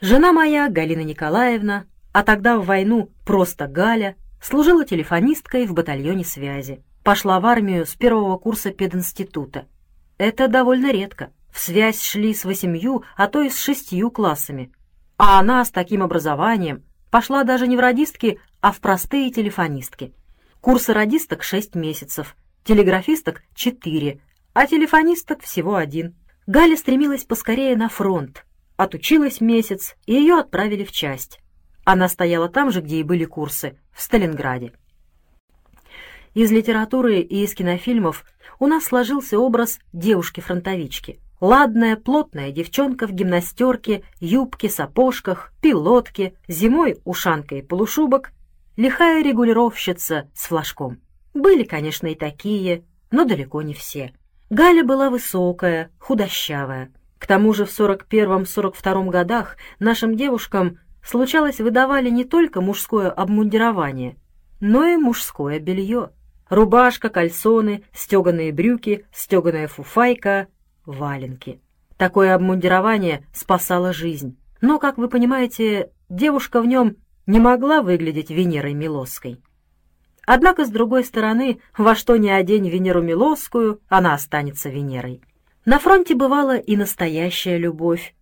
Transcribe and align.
Жена 0.00 0.32
моя, 0.32 0.70
Галина 0.70 1.02
Николаевна, 1.02 1.84
а 2.12 2.22
тогда 2.22 2.58
в 2.58 2.64
войну 2.64 3.10
просто 3.26 3.66
Галя, 3.66 4.16
служила 4.40 4.86
телефонисткой 4.86 5.66
в 5.66 5.74
батальоне 5.74 6.24
связи. 6.24 6.82
Пошла 7.04 7.38
в 7.38 7.44
армию 7.44 7.84
с 7.84 7.94
первого 7.96 8.38
курса 8.38 8.70
пединститута. 8.70 9.66
Это 10.16 10.48
довольно 10.48 10.90
редко. 10.90 11.32
В 11.52 11.60
связь 11.60 12.02
шли 12.02 12.32
с 12.32 12.44
восемью, 12.44 13.04
а 13.14 13.26
то 13.26 13.42
и 13.42 13.50
с 13.50 13.60
шестью 13.60 14.10
классами. 14.10 14.72
А 15.18 15.38
она 15.38 15.62
с 15.62 15.70
таким 15.70 16.02
образованием 16.02 16.82
пошла 17.10 17.44
даже 17.44 17.66
не 17.66 17.76
в 17.76 17.80
радистки, 17.80 18.40
а 18.62 18.72
в 18.72 18.80
простые 18.80 19.30
телефонистки. 19.30 20.14
Курсы 20.62 20.94
радисток 20.94 21.42
шесть 21.42 21.74
месяцев, 21.74 22.36
телеграфисток 22.64 23.42
четыре, 23.54 24.22
а 24.54 24.66
телефонисток 24.66 25.42
всего 25.42 25.76
один. 25.76 26.14
Галя 26.46 26.76
стремилась 26.76 27.24
поскорее 27.24 27.76
на 27.76 27.90
фронт. 27.90 28.44
Отучилась 28.80 29.42
месяц, 29.42 29.94
и 30.06 30.14
ее 30.14 30.38
отправили 30.38 30.84
в 30.84 30.90
часть. 30.90 31.38
Она 31.84 32.08
стояла 32.08 32.48
там 32.48 32.70
же, 32.70 32.80
где 32.80 33.00
и 33.00 33.02
были 33.02 33.26
курсы, 33.26 33.78
в 33.92 34.00
Сталинграде. 34.00 34.72
Из 36.32 36.50
литературы 36.50 37.20
и 37.20 37.44
из 37.44 37.52
кинофильмов 37.52 38.24
у 38.58 38.66
нас 38.66 38.84
сложился 38.84 39.38
образ 39.38 39.80
девушки-фронтовички. 39.92 41.20
Ладная, 41.42 41.96
плотная 41.96 42.52
девчонка 42.52 43.06
в 43.06 43.12
гимнастерке, 43.12 44.02
юбке, 44.18 44.70
сапожках, 44.70 45.52
пилотке, 45.60 46.32
зимой 46.48 46.96
ушанка 47.04 47.56
и 47.56 47.62
полушубок, 47.62 48.32
лихая 48.78 49.22
регулировщица 49.22 50.30
с 50.34 50.46
флажком. 50.46 51.02
Были, 51.34 51.64
конечно, 51.64 52.06
и 52.06 52.14
такие, 52.14 52.84
но 53.10 53.26
далеко 53.26 53.60
не 53.60 53.74
все. 53.74 54.14
Галя 54.48 54.82
была 54.84 55.10
высокая, 55.10 55.90
худощавая. 55.98 56.90
К 57.20 57.26
тому 57.26 57.52
же 57.52 57.66
в 57.66 57.68
41-42 57.68 59.10
годах 59.10 59.56
нашим 59.78 60.16
девушкам 60.16 60.78
случалось 61.04 61.60
выдавали 61.60 62.08
не 62.08 62.24
только 62.24 62.62
мужское 62.62 63.10
обмундирование, 63.10 64.16
но 64.58 64.86
и 64.86 64.96
мужское 64.96 65.60
белье. 65.60 66.10
Рубашка, 66.48 67.10
кальсоны, 67.10 67.84
стеганые 67.92 68.52
брюки, 68.52 69.04
стеганая 69.12 69.68
фуфайка, 69.68 70.48
валенки. 70.86 71.60
Такое 71.98 72.34
обмундирование 72.34 73.26
спасало 73.34 73.92
жизнь. 73.92 74.38
Но, 74.62 74.78
как 74.78 74.96
вы 74.96 75.08
понимаете, 75.08 75.90
девушка 76.08 76.62
в 76.62 76.66
нем 76.66 76.96
не 77.26 77.38
могла 77.38 77.82
выглядеть 77.82 78.30
Венерой 78.30 78.72
Милосской. 78.72 79.42
Однако, 80.26 80.64
с 80.64 80.70
другой 80.70 81.04
стороны, 81.04 81.60
во 81.76 81.94
что 81.94 82.16
ни 82.16 82.30
одень 82.30 82.68
Венеру 82.68 83.02
Милосскую, 83.02 83.80
она 83.88 84.14
останется 84.14 84.70
Венерой. 84.70 85.22
На 85.66 85.78
фронте 85.78 86.14
бывала 86.14 86.56
и 86.56 86.76
настоящая 86.76 87.58
любовь. 87.58 88.14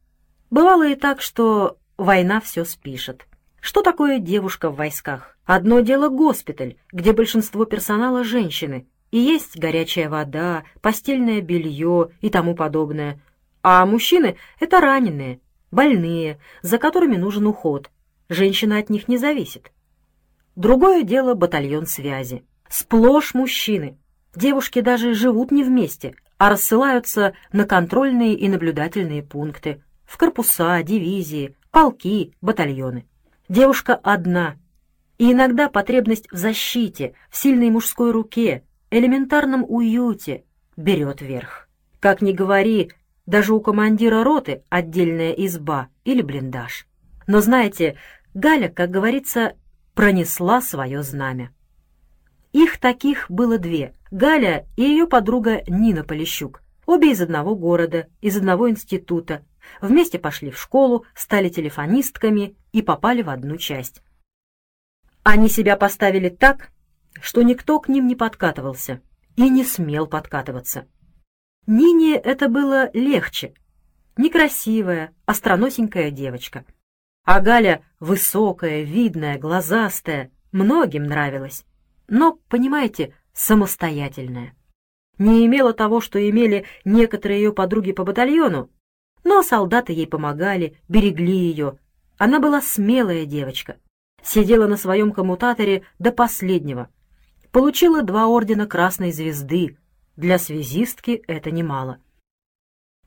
Бывало 0.51 0.89
и 0.89 0.97
так, 0.97 1.21
что 1.21 1.79
война 1.97 2.41
все 2.41 2.65
спишет. 2.65 3.27
Что 3.61 3.83
такое 3.83 4.19
девушка 4.19 4.71
в 4.71 4.77
войсках? 4.77 5.37
Одно 5.45 5.81
дело 5.81 6.09
госпиталь, 6.09 6.77
где 6.93 7.13
большинство 7.13 7.65
персонала 7.65 8.25
женщины, 8.25 8.87
и 9.13 9.19
есть 9.19 9.57
горячая 9.57 10.09
вода, 10.09 10.65
постельное 10.81 11.41
белье 11.41 12.11
и 12.21 12.29
тому 12.29 12.55
подобное. 12.55 13.21
А 13.63 13.87
мужчины— 13.87 14.37
это 14.61 14.81
раненые, 14.81 15.41
больные, 15.71 16.41
за 16.63 16.79
которыми 16.79 17.17
нужен 17.17 17.47
уход. 17.47 17.91
Женщина 18.29 18.79
от 18.79 18.91
них 18.91 19.07
не 19.07 19.17
зависит. 19.17 19.71
Другое 20.57 21.05
дело 21.05 21.35
батальон 21.35 21.87
связи. 21.87 22.45
Сплошь 22.69 23.33
мужчины. 23.33 23.97
Девушки 24.35 24.81
даже 24.81 25.15
живут 25.15 25.51
не 25.51 25.63
вместе, 25.63 26.15
а 26.39 26.51
рассылаются 26.51 27.35
на 27.53 27.67
контрольные 27.67 28.35
и 28.35 28.49
наблюдательные 28.49 29.23
пункты, 29.23 29.83
в 30.05 30.17
корпуса, 30.17 30.83
дивизии, 30.83 31.57
полки, 31.71 32.33
батальоны. 32.41 33.07
Девушка 33.49 33.95
одна. 33.95 34.57
И 35.19 35.33
иногда 35.33 35.69
потребность 35.69 36.31
в 36.31 36.37
защите, 36.37 37.15
в 37.29 37.37
сильной 37.37 37.71
мужской 37.71 38.13
руке, 38.13 38.63
элементарном 38.91 39.65
уюте 39.69 40.45
берет 40.77 41.21
верх. 41.21 41.69
Как 41.99 42.23
ни 42.23 42.33
говори, 42.33 42.93
даже 43.27 43.53
у 43.53 43.61
командира 43.61 44.23
роты 44.23 44.63
отдельная 44.69 45.33
изба 45.33 45.89
или 46.05 46.23
блиндаж. 46.23 46.87
Но 47.27 47.41
знаете, 47.41 47.97
Галя, 48.33 48.69
как 48.69 48.91
говорится, 48.91 49.55
пронесла 49.95 50.61
свое 50.61 51.03
знамя. 51.03 51.51
Их 52.53 52.79
таких 52.79 53.27
было 53.29 53.59
две— 53.59 53.95
Галя 54.11 54.67
и 54.77 54.83
ее 54.83 55.07
подруга 55.07 55.63
Нина 55.67 56.05
Полищук. 56.05 56.63
Обе 56.87 57.13
из 57.13 57.21
одного 57.21 57.55
города, 57.55 58.09
из 58.21 58.37
одного 58.37 58.71
института. 58.71 59.45
Вместе 59.81 60.19
пошли 60.19 60.51
в 60.51 60.59
школу, 60.59 61.05
стали 61.15 61.49
телефонистками 61.49 62.57
и 62.73 62.81
попали 62.81 63.23
в 63.23 63.29
одну 63.29 63.57
часть. 63.59 64.03
Они 65.23 65.49
себя 65.49 65.77
поставили 65.77 66.31
так, 66.31 66.71
что 67.21 67.43
никто 67.43 67.81
к 67.81 67.89
ним 67.89 68.07
не 68.07 68.17
подкатывался 68.17 69.03
и 69.37 69.49
не 69.51 69.65
смел 69.65 70.07
подкатываться. 70.07 70.87
Нине 71.67 72.17
это 72.17 72.49
было 72.49 72.91
легче. 72.95 73.53
Некрасивая, 74.17 75.13
остроносенькая 75.27 76.11
девочка— 76.11 76.65
а 77.29 77.43
Галя 77.43 77.83
высокая, 78.01 78.85
видная, 78.85 79.39
глазастая, 79.39 80.31
многим 80.51 81.05
нравилась. 81.05 81.67
Но, 82.09 82.39
понимаете, 82.49 83.15
самостоятельная. 83.39 84.55
Не 85.17 85.47
имела 85.47 85.73
того, 85.73 86.01
что 86.01 86.19
имели 86.29 86.65
некоторые 86.85 87.43
ее 87.43 87.53
подруги 87.53 87.93
по 87.93 88.05
батальону, 88.05 88.71
но 89.25 89.43
солдаты 89.43 89.93
ей 89.93 90.07
помогали, 90.07 90.77
берегли 90.89 91.37
ее. 91.37 91.79
Она 92.19 92.41
была 92.41 92.61
смелая 92.61 93.25
девочка. 93.25 93.77
Сидела 94.23 94.67
на 94.67 94.77
своем 94.77 95.13
коммутаторе 95.13 95.85
до 95.99 96.11
последнего. 96.13 96.89
Получила 97.53 98.03
два 98.03 98.27
ордена 98.27 98.67
Красной 98.67 99.13
Звезды. 99.13 99.79
Для 100.17 100.39
связистки 100.39 101.23
это 101.29 101.53
немало. 101.53 101.99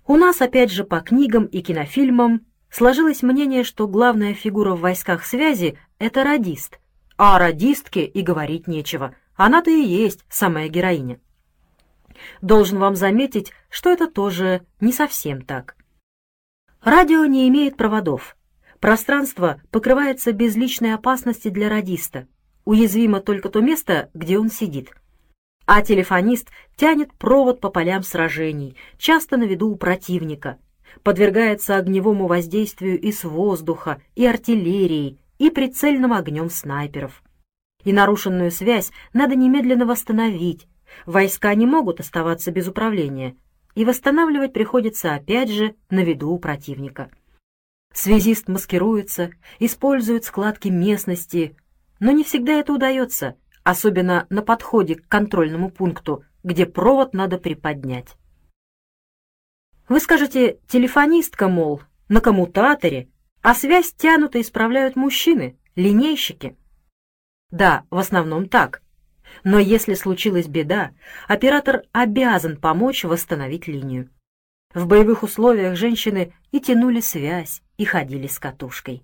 У 0.07 0.15
нас, 0.15 0.41
опять 0.41 0.71
же, 0.71 0.85
по 0.85 1.01
книгам 1.01 1.45
и 1.45 1.61
кинофильмам 1.61 2.45
сложилось 2.69 3.21
мнение, 3.21 3.63
что 3.63 3.87
главная 3.87 4.33
фигура 4.33 4.75
в 4.75 4.79
войсках 4.79 5.25
связи— 5.25 5.77
это 5.99 6.23
радист, 6.23 6.79
а 7.17 7.35
о 7.35 7.39
радистке 7.39 8.05
и 8.05 8.21
говорить 8.21 8.67
нечего, 8.67 9.13
она-то 9.45 9.69
и 9.69 9.81
есть 9.81 10.25
самая 10.29 10.67
героиня. 10.69 11.19
Должен 12.41 12.79
вам 12.79 12.95
заметить, 12.95 13.51
что 13.69 13.89
это 13.89 14.07
тоже 14.07 14.65
не 14.79 14.93
совсем 14.93 15.41
так. 15.41 15.75
Радио 16.83 17.25
не 17.25 17.47
имеет 17.47 17.77
проводов. 17.77 18.35
Пространство 18.79 19.61
покрывается 19.71 20.31
без 20.31 20.55
личной 20.55 20.93
опасности 20.93 21.49
для 21.49 21.69
радиста. 21.69 22.27
Уязвимо 22.65 23.21
только 23.21 23.49
то 23.49 23.61
место, 23.61 24.09
где 24.13 24.39
он 24.39 24.49
сидит. 24.49 24.91
А 25.65 25.81
телефонист 25.81 26.49
тянет 26.75 27.13
провод 27.13 27.61
по 27.61 27.69
полям 27.69 28.03
сражений, 28.03 28.75
часто 28.97 29.37
на 29.37 29.43
виду 29.43 29.69
у 29.69 29.75
противника— 29.75 30.57
подвергается 31.03 31.77
огневому 31.77 32.27
воздействию 32.27 32.99
и 32.99 33.11
с 33.11 33.23
воздуха, 33.23 34.01
и 34.15 34.25
артиллерии, 34.25 35.19
и 35.37 35.49
прицельным 35.49 36.13
огнем 36.13 36.49
снайперов. 36.49 37.23
И 37.83 37.93
нарушенную 37.93 38.51
связь 38.51 38.91
надо 39.13 39.35
немедленно 39.35 39.85
восстановить. 39.85 40.67
Войска 41.05 41.53
не 41.55 41.65
могут 41.65 41.99
оставаться 41.99 42.51
без 42.51 42.67
управления, 42.67 43.35
и 43.75 43.85
восстанавливать 43.85 44.53
приходится 44.53 45.15
опять 45.15 45.49
же 45.49 45.75
на 45.89 46.03
виду 46.03 46.29
у 46.29 46.39
противника. 46.39 47.09
Связист 47.93 48.47
маскируется, 48.47 49.31
использует 49.59 50.25
складки 50.25 50.69
местности, 50.69 51.55
но 51.99 52.11
не 52.11 52.23
всегда 52.23 52.53
это 52.53 52.73
удается, 52.73 53.35
особенно 53.63 54.27
на 54.29 54.41
подходе 54.41 54.95
к 54.95 55.07
контрольному 55.07 55.69
пункту, 55.69 56.23
где 56.43 56.65
провод 56.65 57.13
надо 57.13 57.37
приподнять. 57.37 58.15
Вы 59.87 59.99
скажете, 59.99 60.59
телефонистка, 60.67 61.49
мол, 61.49 61.81
на 62.07 62.21
коммутаторе, 62.21 63.09
а 63.41 63.53
связь 63.53 63.93
тянут 63.93 64.35
и 64.35 64.41
исправляют 64.41 64.95
мужчины, 64.95 65.57
линейщики. 65.75 66.55
Да, 67.51 67.83
в 67.89 67.97
основном 67.97 68.47
так. 68.47 68.81
Но 69.43 69.59
если 69.59 69.93
случилась 69.93 70.47
беда, 70.47 70.91
оператор 71.27 71.83
обязан 71.91 72.57
помочь 72.57 73.03
восстановить 73.03 73.67
линию. 73.67 74.09
В 74.73 74.87
боевых 74.87 75.23
условиях 75.23 75.75
женщины 75.75 76.33
и 76.51 76.59
тянули 76.59 77.01
связь, 77.01 77.61
и 77.77 77.83
ходили 77.85 78.27
с 78.27 78.39
катушкой. 78.39 79.03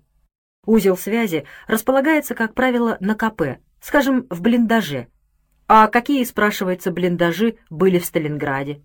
Узел 0.64 0.96
связи 0.96 1.44
располагается, 1.66 2.34
как 2.34 2.54
правило, 2.54 2.96
на 3.00 3.14
КП, 3.14 3.60
скажем, 3.80 4.26
в 4.30 4.40
блиндаже. 4.40 5.08
А 5.66 5.86
какие, 5.88 6.24
спрашивается, 6.24 6.90
блиндажи 6.90 7.58
были 7.68 7.98
в 7.98 8.04
Сталинграде? 8.06 8.82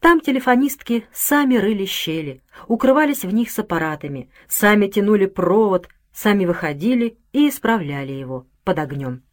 Там 0.00 0.20
телефонистки 0.20 1.04
сами 1.12 1.56
рыли 1.56 1.84
щели, 1.84 2.42
укрывались 2.66 3.24
в 3.24 3.32
них 3.32 3.50
с 3.50 3.58
аппаратами, 3.58 4.30
сами 4.48 4.88
тянули 4.88 5.26
провод, 5.26 5.88
сами 6.12 6.46
выходили 6.46 7.18
и 7.32 7.48
исправляли 7.48 8.12
его 8.12 8.46
под 8.70 8.78
огнем. 8.78 9.24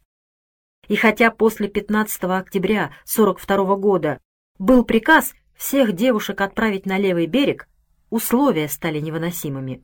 И 0.88 0.96
хотя 0.96 1.30
после 1.30 1.68
15 1.68 2.24
октября 2.24 2.92
42 3.06 3.76
года 3.76 4.20
был 4.58 4.84
приказ 4.84 5.36
всех 5.56 5.92
девушек 5.92 6.42
отправить 6.42 6.88
на 6.88 6.98
левый 6.98 7.28
берег, 7.28 7.68
условия 8.10 8.68
стали 8.68 9.00
невыносимыми. 9.00 9.84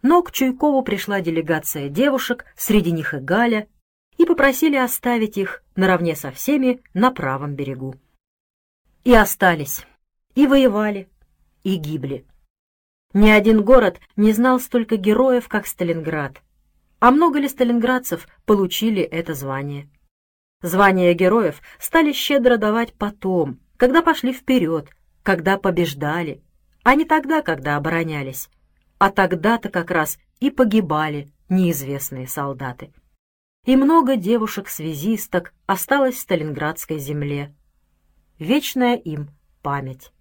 но 0.00 0.22
к 0.22 0.32
Чуйкову 0.32 0.82
пришла 0.82 1.20
делегация 1.20 1.90
девушек, 1.90 2.46
среди 2.56 2.90
них 2.90 3.12
и 3.12 3.18
Галя, 3.18 3.68
и 4.16 4.24
попросили 4.24 4.76
оставить 4.76 5.36
их 5.36 5.62
наравне 5.76 6.16
со 6.16 6.30
всеми 6.30 6.80
на 6.94 7.10
правом 7.10 7.56
берегу. 7.56 7.94
И 9.04 9.12
остались, 9.12 9.86
и 10.34 10.46
воевали, 10.46 11.10
и 11.62 11.76
гибли. 11.76 12.24
Ни 13.12 13.28
один 13.28 13.62
город 13.62 14.00
не 14.16 14.32
знал 14.32 14.58
столько 14.58 14.96
героев, 14.96 15.46
как 15.46 15.66
Сталинград. 15.66 16.40
А 17.00 17.10
много 17.10 17.38
ли 17.38 17.48
сталинградцев 17.48 18.26
получили 18.44 19.02
это 19.02 19.34
звание? 19.34 19.88
Звания 20.62 21.14
героев 21.14 21.62
стали 21.78 22.12
щедро 22.12 22.56
давать 22.56 22.92
потом, 22.94 23.60
когда 23.76 24.02
пошли 24.02 24.32
вперед, 24.32 24.90
когда 25.22 25.58
побеждали, 25.58 26.42
а 26.82 26.96
не 26.96 27.04
тогда, 27.04 27.42
когда 27.42 27.76
оборонялись. 27.76 28.48
А 28.98 29.10
тогда-то 29.10 29.68
как 29.68 29.92
раз 29.92 30.18
и 30.40 30.50
погибали 30.50 31.30
неизвестные 31.48 32.26
солдаты. 32.26 32.92
И 33.64 33.76
много 33.76 34.16
девушек-связисток 34.16 35.52
осталось 35.66 36.16
в 36.16 36.20
Сталинградской 36.20 36.98
земле. 36.98 37.54
Вечная 38.40 38.96
им 38.96 39.28
память. 39.62 40.12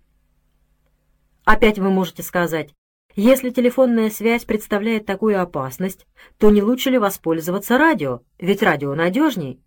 Опять 1.45 1.79
вы 1.79 1.89
можете 1.89 2.23
сказать, 2.23 2.73
если 3.19 3.49
телефонная 3.49 4.11
связь 4.11 4.45
представляет 4.45 5.07
такую 5.07 5.41
опасность, 5.41 6.05
то 6.37 6.51
не 6.51 6.61
лучше 6.61 6.91
ли 6.91 6.99
воспользоваться 6.99 7.79
радио, 7.79 8.21
ведь 8.37 8.61
радио 8.61 8.93
надежней? 8.93 9.59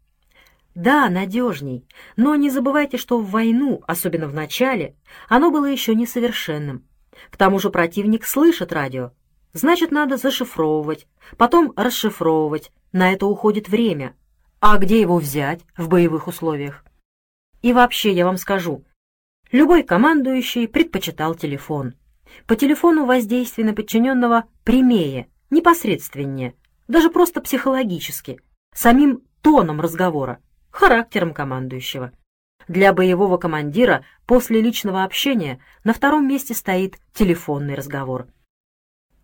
Да, 0.77 1.11
надежней, 1.11 1.85
но 2.15 2.37
не 2.37 2.49
забывайте, 2.49 2.97
что 2.97 3.19
в 3.19 3.29
войну, 3.29 3.83
особенно 3.89 4.29
в 4.29 4.35
начале, 4.35 4.95
оно 5.29 5.51
было 5.51 5.67
еще 5.67 5.97
несовершенным. 5.97 6.87
К 7.29 7.37
тому 7.37 7.59
же 7.59 7.71
противник 7.71 8.25
слышит 8.25 8.73
радио, 8.73 9.11
значит, 9.53 9.91
надо 9.91 10.17
зашифровывать, 10.17 11.09
потом 11.37 11.73
расшифровывать, 11.75 12.71
на 12.93 13.13
это 13.13 13.27
уходит 13.27 13.69
время. 13.69 14.15
А 14.61 14.79
где 14.79 15.01
его 15.01 15.17
взять 15.17 15.63
в 15.77 15.89
боевых 15.89 16.29
условиях? 16.29 16.85
И 17.63 17.73
вообще, 17.73 18.13
я 18.13 18.27
вам 18.27 18.37
скажу, 18.37 18.85
любой 19.51 19.83
командующий 19.83 20.69
предпочитал 20.69 21.35
телефон. 21.35 21.95
По 22.47 22.57
телефону 22.57 23.07
воздействие 23.07 23.67
на 23.67 23.75
подчиненного 23.75 24.45
прямее, 24.65 25.29
непосредственнее, 25.51 26.55
даже 26.89 27.11
просто 27.11 27.41
психологически, 27.41 28.41
самим 28.75 29.23
тоном 29.43 29.81
разговора, 29.81 30.39
характером 30.71 31.35
командующего. 31.35 32.13
Для 32.69 32.93
боевого 32.93 33.37
командира 33.37 34.05
после 34.27 34.61
личного 34.61 35.05
общения 35.05 35.61
на 35.83 35.93
втором 35.93 36.29
месте 36.29 36.55
стоит 36.55 36.99
телефонный 37.13 37.75
разговор. 37.75 38.29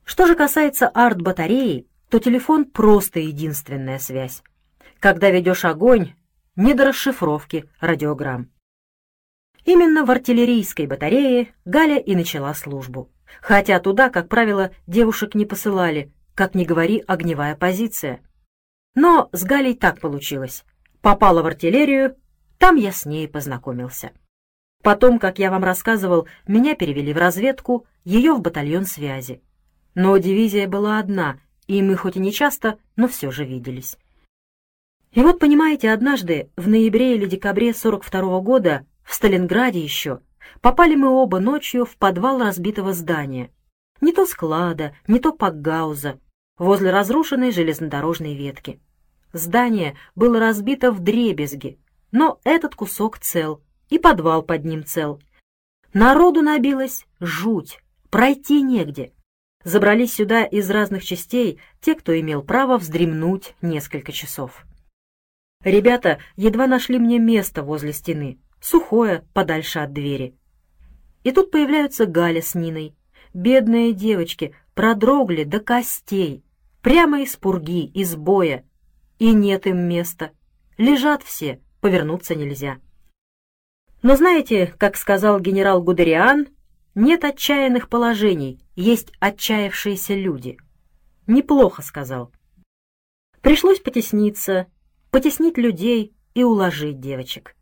Что 0.05 0.27
же 0.27 0.35
касается 0.35 0.89
арт-батареи, 0.89 1.87
то 2.09 2.19
телефон 2.19 2.65
просто 2.65 3.21
единственная 3.21 3.99
связь. 3.99 4.43
Когда 5.01 5.31
ведешь 5.31 5.65
огонь, 5.65 6.15
не 6.55 6.75
до 6.75 6.87
расшифровки 6.87 7.69
радиограмм. 7.81 8.51
Именно 9.67 10.05
в 10.05 10.11
артиллерийской 10.13 10.87
батарее 10.87 11.49
Галя 11.65 11.99
и 11.99 12.15
начала 12.15 12.55
службу. 12.55 13.11
Хотя 13.43 13.81
туда, 13.81 14.11
как 14.11 14.29
правило, 14.29 14.71
девушек 14.87 15.35
не 15.35 15.45
посылали, 15.45 16.13
как 16.37 16.55
ни 16.55 16.65
говори, 16.65 17.03
огневая 17.05 17.57
позиция. 17.57 18.21
Но 18.95 19.29
с 19.33 19.43
Галей 19.43 19.75
так 19.75 20.01
получилось. 20.01 20.65
Попала 21.01 21.43
в 21.43 21.47
артиллерию, 21.47 22.15
там 22.59 22.77
я 22.77 22.93
с 22.93 23.07
ней 23.07 23.27
познакомился. 23.27 24.13
Потом, 24.85 25.19
как 25.19 25.41
я 25.41 25.51
вам 25.51 25.65
рассказывал, 25.65 26.29
меня 26.47 26.77
перевели 26.77 27.13
в 27.13 27.17
разведку, 27.17 27.87
ее 28.05 28.35
в 28.35 28.41
батальон 28.41 28.87
связи. 28.87 29.43
Но 29.97 30.17
дивизия 30.17 30.69
была 30.69 31.01
одна, 31.01 31.41
и 31.67 31.83
мы 31.83 31.97
хоть 31.97 32.15
и 32.15 32.21
не 32.21 32.33
часто, 32.33 32.79
но 32.95 33.09
все 33.09 33.33
же 33.33 33.45
виделись. 33.45 33.99
И 35.11 35.23
вот, 35.23 35.41
понимаете, 35.41 35.91
однажды, 35.91 36.51
в 36.57 36.69
ноябре 36.69 37.17
или 37.17 37.27
декабре 37.27 37.75
42 37.75 38.21
-го 38.21 38.43
года, 38.43 38.87
в 39.07 39.15
Сталинграде 39.15 39.81
еще 39.81 40.21
попали 40.61 40.97
мы 40.97 41.09
оба 41.09 41.39
ночью 41.39 41.87
в 41.87 41.97
подвал 41.97 42.41
разбитого 42.41 42.93
здания. 42.93 43.51
Не 44.01 44.13
то 44.13 44.27
склада, 44.27 44.95
не 45.07 45.21
то 45.21 45.33
пакгауза, 45.33 46.21
возле 46.59 46.91
разрушенной 46.91 47.53
железнодорожной 47.53 48.35
ветки. 48.35 48.81
Здание 49.33 49.97
было 50.15 50.41
разбито 50.41 50.91
в 50.91 51.01
дребезги, 51.01 51.79
но 52.11 52.41
этот 52.45 52.75
кусок 52.75 53.19
цел, 53.19 53.63
и 53.89 53.99
подвал 53.99 54.43
под 54.43 54.65
ним 54.65 54.85
цел. 54.85 55.21
Народу 55.93 56.43
набилось 56.43 57.07
жуть, 57.21 57.81
пройти 58.11 58.61
негде. 58.61 59.13
Забрались 59.63 60.15
сюда 60.15 60.45
из 60.45 60.69
разных 60.71 61.05
частей 61.05 61.61
те, 61.81 61.95
кто 61.95 62.19
имел 62.19 62.43
право 62.43 62.77
вздремнуть 62.77 63.55
несколько 63.63 64.13
часов. 64.13 64.65
Ребята 65.65 66.19
едва 66.37 66.67
нашли 66.67 66.99
мне 66.99 67.19
место 67.19 67.63
возле 67.63 67.93
стены, 67.93 68.39
сухое, 68.67 69.25
подальше 69.33 69.79
от 69.79 69.93
двери. 69.93 70.35
И 71.23 71.31
тут 71.31 71.51
появляются 71.51 72.07
Галя 72.07 72.43
с 72.43 72.55
Ниной. 72.55 72.97
Бедные 73.33 73.93
девочки 73.93 74.55
продрогли 74.75 75.45
до 75.45 75.61
костей, 75.61 76.43
прямо 76.83 77.23
из 77.23 77.37
пурги, 77.37 77.87
из 77.87 78.17
боя. 78.17 78.65
И 79.19 79.33
нет 79.33 79.67
им 79.67 79.89
места. 79.89 80.33
Лежат 80.79 81.23
все, 81.23 81.61
повернуться 81.81 82.35
нельзя. 82.35 82.79
Но 84.03 84.17
знаете, 84.17 84.75
как 84.79 84.97
сказал 84.97 85.41
генерал 85.41 85.83
Гудериан, 85.83 86.49
нет 86.95 87.25
отчаянных 87.25 87.89
положений, 87.89 88.61
есть 88.75 89.13
отчаявшиеся 89.21 90.15
люди. 90.15 90.59
Неплохо 91.27 91.83
сказал. 91.83 92.33
Пришлось 93.41 93.81
потесниться, 93.81 94.67
потеснить 95.11 95.57
людей 95.57 96.15
и 96.35 96.43
уложить 96.43 97.01
девочек. 97.01 97.56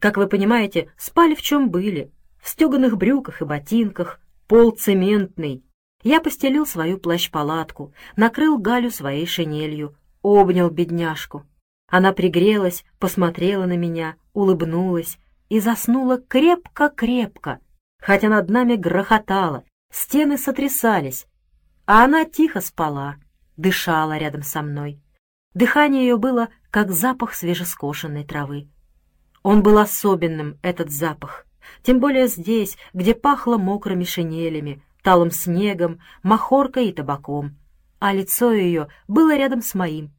Как 0.00 0.16
вы 0.16 0.26
понимаете, 0.26 0.90
спали 0.96 1.34
в 1.34 1.42
чем 1.42 1.70
были, 1.70 2.10
в 2.42 2.48
стеганых 2.48 2.96
брюках 2.96 3.42
и 3.42 3.44
ботинках, 3.44 4.18
пол 4.48 4.70
цементный. 4.70 5.62
Я 6.02 6.20
постелил 6.20 6.66
свою 6.66 6.96
плащ-палатку, 6.98 7.92
накрыл 8.16 8.56
Галю 8.56 8.90
своей 8.90 9.26
шинелью, 9.26 9.94
обнял 10.22 10.70
бедняжку. 10.70 11.46
Она 11.86 12.12
пригрелась, 12.12 12.82
посмотрела 12.98 13.66
на 13.66 13.76
меня, 13.76 14.16
улыбнулась 14.32 15.18
и 15.50 15.60
заснула 15.60 16.16
крепко-крепко, 16.16 17.60
хотя 18.00 18.30
над 18.30 18.48
нами 18.48 18.76
грохотало, 18.76 19.64
стены 19.92 20.38
сотрясались, 20.38 21.26
а 21.84 22.04
она 22.04 22.24
тихо 22.24 22.62
спала, 22.62 23.16
дышала 23.58 24.16
рядом 24.16 24.42
со 24.42 24.62
мной. 24.62 25.02
Дыхание 25.52 26.06
ее 26.06 26.16
было, 26.16 26.48
как 26.70 26.90
запах 26.90 27.34
свежескошенной 27.34 28.24
травы. 28.24 28.68
Он 29.42 29.62
был 29.62 29.78
особенным, 29.78 30.58
этот 30.62 30.90
запах, 30.90 31.46
тем 31.82 31.98
более 31.98 32.28
здесь, 32.28 32.76
где 32.92 33.14
пахло 33.14 33.56
мокрыми 33.56 34.04
шинелями, 34.04 34.82
талым 35.02 35.30
снегом, 35.30 36.00
махоркой 36.22 36.88
и 36.88 36.92
табаком, 36.92 37.56
а 37.98 38.12
лицо 38.12 38.52
ее 38.52 38.88
было 39.08 39.36
рядом 39.36 39.62
с 39.62 39.74
моим. 39.74 40.10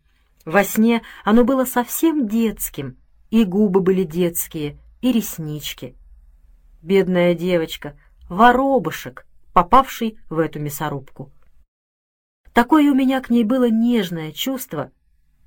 Во 0.43 0.63
сне 0.63 1.03
оно 1.23 1.43
было 1.43 1.65
совсем 1.65 2.27
детским, 2.27 2.97
и 3.29 3.43
губы 3.43 3.81
были 3.81 4.03
детские, 4.03 4.79
и 5.01 5.11
реснички. 5.11 5.95
Бедная 6.81 7.35
девочка, 7.35 7.95
воробушек, 8.27 9.27
попавший 9.53 10.17
в 10.29 10.39
эту 10.39 10.59
мясорубку. 10.59 11.31
Такое 12.53 12.91
у 12.91 12.95
меня 12.95 13.21
к 13.21 13.29
ней 13.29 13.43
было 13.43 13.69
нежное 13.69 14.31
чувство. 14.31 14.91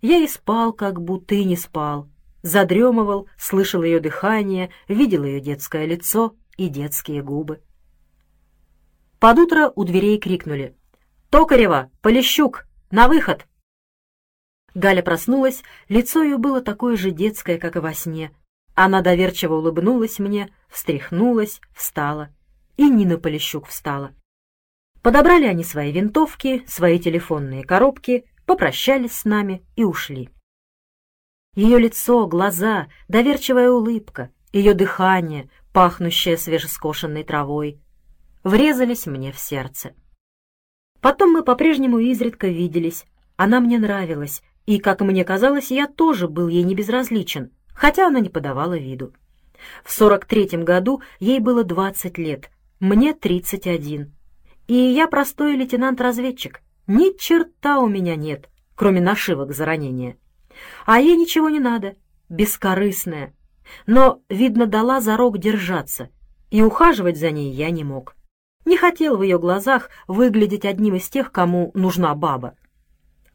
Я 0.00 0.18
и 0.18 0.28
спал, 0.28 0.72
как 0.72 1.00
будто 1.02 1.34
и 1.34 1.44
не 1.44 1.56
спал, 1.56 2.08
задремывал, 2.44 3.26
слышал 3.38 3.82
ее 3.82 4.00
дыхание, 4.00 4.70
видел 4.86 5.24
ее 5.24 5.40
детское 5.40 5.86
лицо 5.86 6.36
и 6.58 6.68
детские 6.68 7.22
губы. 7.22 7.62
Под 9.18 9.38
утро 9.38 9.72
у 9.74 9.84
дверей 9.84 10.18
крикнули 10.18 10.76
«Токарева! 11.30 11.90
Полищук! 12.02 12.66
На 12.90 13.08
выход!» 13.08 13.46
Галя 14.74 15.02
проснулась, 15.02 15.62
лицо 15.88 16.22
ее 16.22 16.36
было 16.36 16.60
такое 16.60 16.96
же 16.96 17.12
детское, 17.12 17.58
как 17.58 17.76
и 17.76 17.80
во 17.80 17.94
сне. 17.94 18.30
Она 18.74 19.00
доверчиво 19.00 19.54
улыбнулась 19.54 20.18
мне, 20.18 20.52
встряхнулась, 20.68 21.60
встала. 21.74 22.28
И 22.76 22.90
Нина 22.90 23.18
Полищук 23.18 23.68
встала. 23.68 24.14
Подобрали 25.00 25.46
они 25.46 25.64
свои 25.64 25.92
винтовки, 25.92 26.62
свои 26.66 26.98
телефонные 26.98 27.64
коробки, 27.64 28.26
попрощались 28.44 29.12
с 29.12 29.24
нами 29.24 29.64
и 29.76 29.84
ушли. 29.84 30.28
Ее 31.54 31.78
лицо, 31.78 32.26
глаза, 32.26 32.88
доверчивая 33.08 33.70
улыбка, 33.70 34.30
ее 34.52 34.74
дыхание, 34.74 35.48
пахнущее 35.72 36.36
свежескошенной 36.36 37.22
травой, 37.22 37.80
врезались 38.42 39.06
мне 39.06 39.32
в 39.32 39.38
сердце. 39.38 39.92
Потом 41.00 41.32
мы 41.32 41.42
по-прежнему 41.42 41.98
изредка 41.98 42.48
виделись. 42.48 43.04
Она 43.36 43.60
мне 43.60 43.78
нравилась, 43.78 44.42
и, 44.66 44.78
как 44.78 45.00
мне 45.00 45.24
казалось, 45.24 45.70
я 45.70 45.86
тоже 45.86 46.28
был 46.28 46.48
ей 46.48 46.62
не 46.62 46.74
безразличен, 46.74 47.50
хотя 47.74 48.06
она 48.08 48.20
не 48.20 48.30
подавала 48.30 48.76
виду. 48.76 49.12
В 49.84 49.92
сорок 49.92 50.24
третьем 50.24 50.64
году 50.64 51.02
ей 51.20 51.38
было 51.40 51.62
двадцать 51.62 52.18
лет, 52.18 52.50
мне 52.80 53.14
тридцать 53.14 53.66
один. 53.66 54.12
И 54.66 54.74
я 54.74 55.06
простой 55.06 55.56
лейтенант-разведчик, 55.56 56.62
Ни 56.86 57.16
черта 57.16 57.80
у 57.80 57.86
меня 57.86 58.16
нет, 58.16 58.48
кроме 58.74 59.00
нашивок 59.00 59.52
за 59.52 59.64
ранение. 59.64 60.16
А 60.86 61.00
ей 61.00 61.16
ничего 61.16 61.48
не 61.48 61.60
надо, 61.60 61.96
бескорыстная. 62.28 63.34
Но, 63.86 64.20
видно, 64.28 64.66
дала 64.66 65.00
зарок 65.00 65.38
держаться, 65.38 66.10
и 66.50 66.62
ухаживать 66.62 67.18
за 67.18 67.30
ней 67.30 67.50
я 67.50 67.70
не 67.70 67.84
мог. 67.84 68.14
Не 68.64 68.76
хотел 68.76 69.16
в 69.16 69.22
ее 69.22 69.38
глазах 69.38 69.90
выглядеть 70.06 70.64
одним 70.64 70.94
из 70.96 71.08
тех, 71.08 71.32
кому 71.32 71.70
нужна 71.74 72.14
баба. 72.14 72.56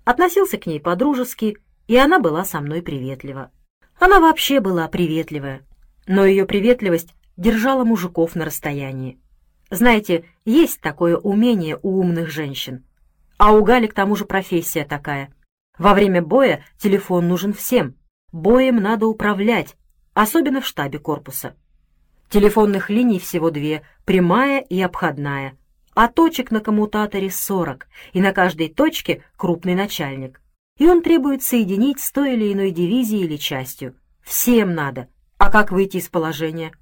Относился 0.05 0.57
к 0.57 0.65
ней 0.65 0.79
по-дружески, 0.79 1.57
и 1.87 1.97
она 1.97 2.19
была 2.19 2.45
со 2.45 2.61
мной 2.61 2.81
приветлива. 2.81 3.51
Она 3.99 4.19
вообще 4.19 4.59
была 4.59 4.87
приветливая, 4.87 5.61
но 6.07 6.25
ее 6.25 6.45
приветливость 6.45 7.13
держала 7.37 7.83
мужиков 7.83 8.35
на 8.35 8.45
расстоянии. 8.45 9.19
Знаете, 9.69 10.25
есть 10.45 10.81
такое 10.81 11.15
умение 11.17 11.77
у 11.81 11.99
умных 11.99 12.29
женщин. 12.29 12.85
А 13.37 13.53
у 13.53 13.63
Гали 13.63 13.87
к 13.87 13.93
тому 13.93 14.15
же 14.15 14.25
профессия 14.25 14.83
такая. 14.83 15.33
Во 15.79 15.93
время 15.93 16.21
боя 16.21 16.63
телефон 16.77 17.29
нужен 17.29 17.53
всем. 17.53 17.95
Боем 18.33 18.75
надо 18.75 19.07
управлять, 19.07 19.77
особенно 20.13 20.59
в 20.59 20.67
штабе 20.67 20.99
корпуса. 20.99 21.55
Телефонных 22.29 22.89
линий 22.89 23.17
всего 23.17 23.49
две, 23.49 23.83
прямая 24.05 24.59
и 24.59 24.79
обходная, 24.81 25.57
а 25.95 26.09
точек 26.09 26.51
на 26.51 26.59
коммутаторе 26.59 27.31
40, 27.31 27.87
и 28.11 28.21
на 28.21 28.33
каждой 28.33 28.67
точке 28.67 29.23
крупный 29.37 29.73
начальник. 29.73 30.41
И 30.77 30.85
он 30.85 31.01
требует 31.01 31.43
соединить 31.43 32.01
с 32.01 32.11
той 32.11 32.33
или 32.33 32.53
иной 32.53 32.71
дивизией 32.71 33.23
или 33.23 33.37
частью. 33.37 33.95
Всем 34.21 34.75
надо. 34.75 35.07
А 35.37 35.49
как 35.49 35.71
выйти 35.71 35.97
из 35.97 36.09
положения? 36.09 36.73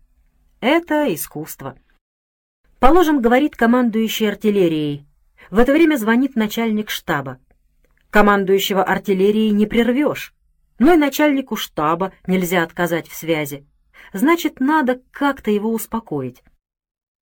Это 0.59 1.13
искусство. 1.13 1.77
Положим, 2.79 3.21
говорит 3.21 3.55
командующий 3.55 4.27
артиллерией. 4.27 5.07
В 5.51 5.59
это 5.59 5.71
время 5.71 5.97
звонит 5.97 6.35
начальник 6.35 6.89
штаба. 6.89 7.39
Командующего 8.09 8.83
артиллерией 8.83 9.51
не 9.51 9.65
прервешь, 9.65 10.33
но 10.79 10.93
и 10.93 10.97
начальнику 10.97 11.55
штаба 11.55 12.13
нельзя 12.25 12.63
отказать 12.63 13.07
в 13.07 13.15
связи. 13.15 13.65
Значит, 14.13 14.59
надо 14.59 15.01
как-то 15.11 15.51
его 15.51 15.71
успокоить. 15.71 16.43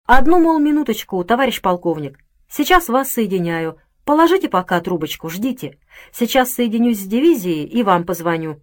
Одну, 0.06 0.39
мол, 0.39 0.60
минуточку, 0.60 1.24
товарищ 1.24 1.62
полковник. 1.62 2.20
Сейчас 2.48 2.89
вас 2.89 3.12
соединяю. 3.12 3.80
Положите 4.04 4.50
пока 4.50 4.80
трубочку, 4.80 5.30
ждите. 5.30 5.80
Сейчас 6.12 6.51
соединюсь 6.51 7.00
с 7.00 7.08
дивизией 7.08 7.65
и 7.65 7.82
вам 7.82 8.06
позвоню. 8.06 8.62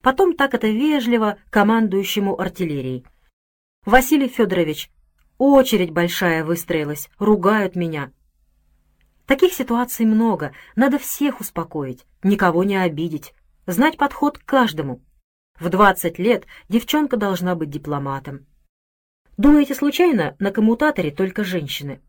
Потом 0.00 0.36
так 0.36 0.54
это 0.54 0.68
вежливо 0.68 1.38
командующему 1.50 2.40
артиллерией. 2.40 3.04
Василий 3.84 4.28
Федорович, 4.28 4.90
очередь 5.38 5.90
большая 5.90 6.44
выстроилась, 6.44 7.08
ругают 7.18 7.74
меня. 7.74 8.12
Таких 9.28 9.52
ситуаций 9.52 10.06
много, 10.06 10.52
надо 10.74 10.98
всех 10.98 11.40
успокоить, 11.40 12.06
никого 12.22 12.64
не 12.64 12.76
обидеть, 12.76 13.34
знать 13.66 13.98
подход 13.98 14.38
к 14.38 14.44
каждому. 14.46 15.02
В 15.60 15.68
20 15.68 16.18
лет 16.18 16.46
девчонка 16.70 17.18
должна 17.18 17.54
быть 17.54 17.68
дипломатом. 17.68 18.46
Думаете, 19.36 19.74
случайно 19.74 20.34
на 20.38 20.50
коммутаторе 20.50 21.10
только 21.10 21.44
женщины? 21.44 22.00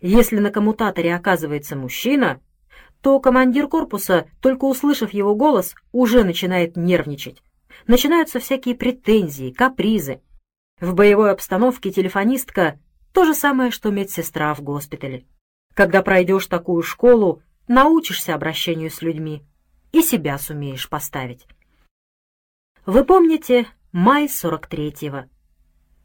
Если 0.00 0.38
на 0.38 0.50
коммутаторе 0.50 1.14
оказывается 1.14 1.76
мужчина, 1.76 2.40
то 3.02 3.20
командир 3.20 3.68
корпуса, 3.68 4.26
только 4.40 4.64
услышав 4.64 5.12
его 5.12 5.34
голос, 5.34 5.74
уже 5.92 6.24
начинает 6.24 6.74
нервничать. 6.74 7.42
Начинаются 7.86 8.40
всякие 8.40 8.76
претензии, 8.76 9.50
капризы. 9.50 10.22
В 10.80 10.94
боевой 10.94 11.32
обстановке 11.32 11.90
телефонистка— 11.90 12.80
то 13.12 13.26
же 13.26 13.34
самое, 13.34 13.70
что 13.70 13.90
медсестра 13.90 14.54
в 14.54 14.62
госпитале. 14.62 15.26
Когда 15.74 16.02
пройдешь 16.02 16.46
такую 16.46 16.82
школу, 16.82 17.42
научишься 17.66 18.34
обращению 18.34 18.90
с 18.90 19.00
людьми 19.02 19.42
и 19.92 20.02
себя 20.02 20.38
сумеешь 20.38 20.88
поставить. 20.88 21.46
Вы 22.84 23.04
помните 23.04 23.66
май 23.92 24.26
43-го? 24.26 25.28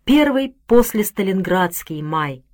Первый 0.05 0.55
после 0.67 1.03
Сталинградский 1.03 2.01
май. 2.01 2.45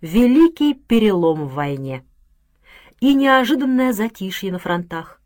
Великий 0.00 0.74
перелом 0.74 1.46
в 1.46 1.54
войне. 1.54 2.04
И 3.00 3.14
неожиданное 3.14 3.92
затишье 3.92 4.52
на 4.52 4.58
фронтах. 4.58 5.20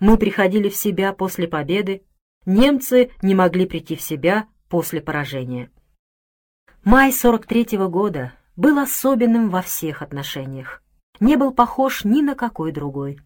Мы 0.00 0.16
приходили 0.18 0.68
в 0.68 0.76
себя 0.76 1.12
после 1.12 1.48
победы, 1.48 2.02
немцы 2.46 3.10
не 3.22 3.34
могли 3.34 3.66
прийти 3.66 3.96
в 3.96 4.02
себя 4.02 4.48
после 4.68 5.00
поражения. 5.00 5.70
Май 6.84 7.10
43-го 7.10 7.88
года 7.88 8.32
был 8.58 8.80
особенным 8.80 9.50
во 9.50 9.62
всех 9.62 10.02
отношениях. 10.02 10.82
Не 11.20 11.36
был 11.36 11.52
похож 11.52 12.04
ни 12.04 12.22
на 12.22 12.34
какой 12.34 12.72
другой. 12.72 13.20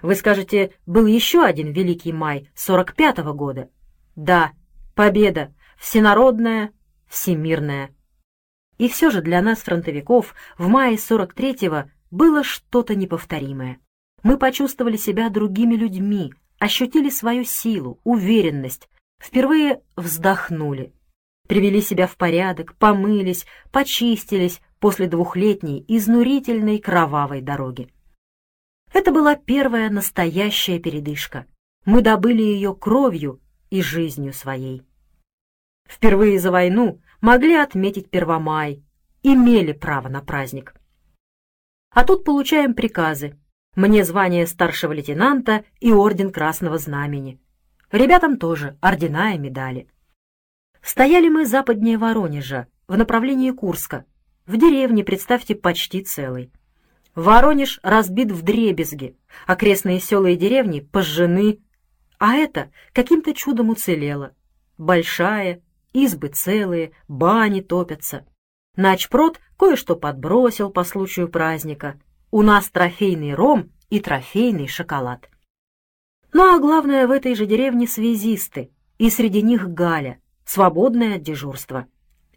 Вы 0.00 0.14
скажете, 0.14 0.72
был 0.86 1.06
еще 1.06 1.42
один 1.44 1.72
Великий 1.72 2.12
май 2.12 2.48
45-го 2.54 3.34
года. 3.34 3.68
Да, 4.14 4.52
победа, 4.94 5.52
всенародная, 5.76 6.72
всемирная. 7.08 7.90
И 8.78 8.88
все 8.88 9.10
же 9.10 9.22
для 9.22 9.42
нас, 9.42 9.58
фронтовиков, 9.58 10.34
в 10.56 10.68
мае 10.68 10.94
43-го 10.94 11.90
было 12.12 12.44
что-то 12.44 12.94
неповторимое. 12.94 13.80
Мы 14.22 14.38
почувствовали 14.38 14.96
себя 14.96 15.30
другими 15.30 15.74
людьми, 15.74 16.32
ощутили 16.60 17.10
свою 17.10 17.42
силу, 17.42 17.98
уверенность, 18.04 18.88
впервые 19.18 19.82
вздохнули, 19.96 20.92
привели 21.50 21.80
себя 21.80 22.06
в 22.06 22.16
порядок, 22.16 22.76
помылись, 22.76 23.44
почистились 23.72 24.60
после 24.78 25.08
двухлетней 25.08 25.84
изнурительной 25.88 26.78
кровавой 26.78 27.40
дороги. 27.40 27.92
Это 28.92 29.10
была 29.10 29.34
первая 29.34 29.90
настоящая 29.90 30.78
передышка. 30.78 31.46
Мы 31.84 32.02
добыли 32.02 32.40
ее 32.40 32.72
кровью 32.72 33.40
и 33.68 33.82
жизнью 33.82 34.32
своей. 34.32 34.86
Впервые 35.88 36.38
за 36.38 36.52
войну 36.52 37.02
могли 37.20 37.56
отметить 37.56 38.10
Первомай, 38.10 38.84
имели 39.24 39.72
право 39.72 40.08
на 40.08 40.20
праздник. 40.20 40.76
А 41.90 42.04
тут 42.04 42.24
получаем 42.24 42.74
приказы. 42.74 43.36
Мне 43.74 44.04
звание 44.04 44.46
старшего 44.46 44.92
лейтенанта 44.92 45.64
и 45.80 45.90
орден 45.90 46.30
Красного 46.30 46.78
Знамени. 46.78 47.40
Ребятам 47.90 48.36
тоже 48.36 48.78
ордена 48.80 49.34
и 49.34 49.38
медали. 49.38 49.88
Стояли 50.82 51.28
мы 51.28 51.46
западнее 51.46 51.98
Воронежа, 51.98 52.66
в 52.88 52.96
направлении 52.96 53.50
Курска. 53.50 54.04
В 54.46 54.56
деревне, 54.56 55.04
представьте, 55.04 55.54
почти 55.54 56.02
целый. 56.02 56.50
Воронеж 57.14 57.80
разбит 57.82 58.32
в 58.32 58.42
дребезги, 58.42 59.16
окрестные 59.46 60.00
села 60.00 60.26
и 60.26 60.36
деревни 60.36 60.80
пожжены, 60.80 61.60
а 62.18 62.34
это 62.34 62.70
каким-то 62.92 63.34
чудом 63.34 63.70
уцелело. 63.70 64.32
Большая, 64.78 65.62
избы 65.92 66.28
целые, 66.28 66.92
бани 67.08 67.60
топятся. 67.60 68.26
Начпрод 68.76 69.40
кое-что 69.58 69.96
подбросил 69.96 70.70
по 70.70 70.84
случаю 70.84 71.28
праздника. 71.28 72.00
У 72.30 72.42
нас 72.42 72.70
трофейный 72.70 73.34
ром 73.34 73.70
и 73.88 74.00
трофейный 74.00 74.68
шоколад. 74.68 75.28
Ну 76.32 76.54
а 76.54 76.58
главное, 76.60 77.06
в 77.08 77.10
этой 77.10 77.34
же 77.34 77.46
деревне 77.46 77.88
связисты, 77.88 78.70
и 78.98 79.10
среди 79.10 79.42
них 79.42 79.68
Галя, 79.68 80.19
свободное 80.50 81.14
от 81.14 81.22
дежурства. 81.22 81.86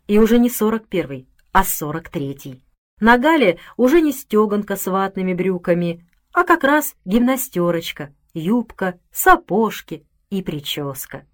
И 0.05 0.19
уже 0.19 0.37
не 0.37 0.51
сорок 0.51 0.87
первый, 0.87 1.27
а 1.51 1.63
сорок 1.63 2.09
третий. 2.09 2.63
На 2.99 3.17
Гале 3.17 3.57
уже 3.75 4.01
не 4.01 4.11
стеганка 4.11 4.75
с 4.75 4.85
ватными 4.85 5.33
брюками, 5.33 6.07
а 6.31 6.43
как 6.43 6.63
раз 6.63 6.95
гимнастерочка, 7.05 8.13
юбка, 8.35 8.99
сапожки 9.11 10.05
и 10.29 10.43
прическа. 10.43 11.25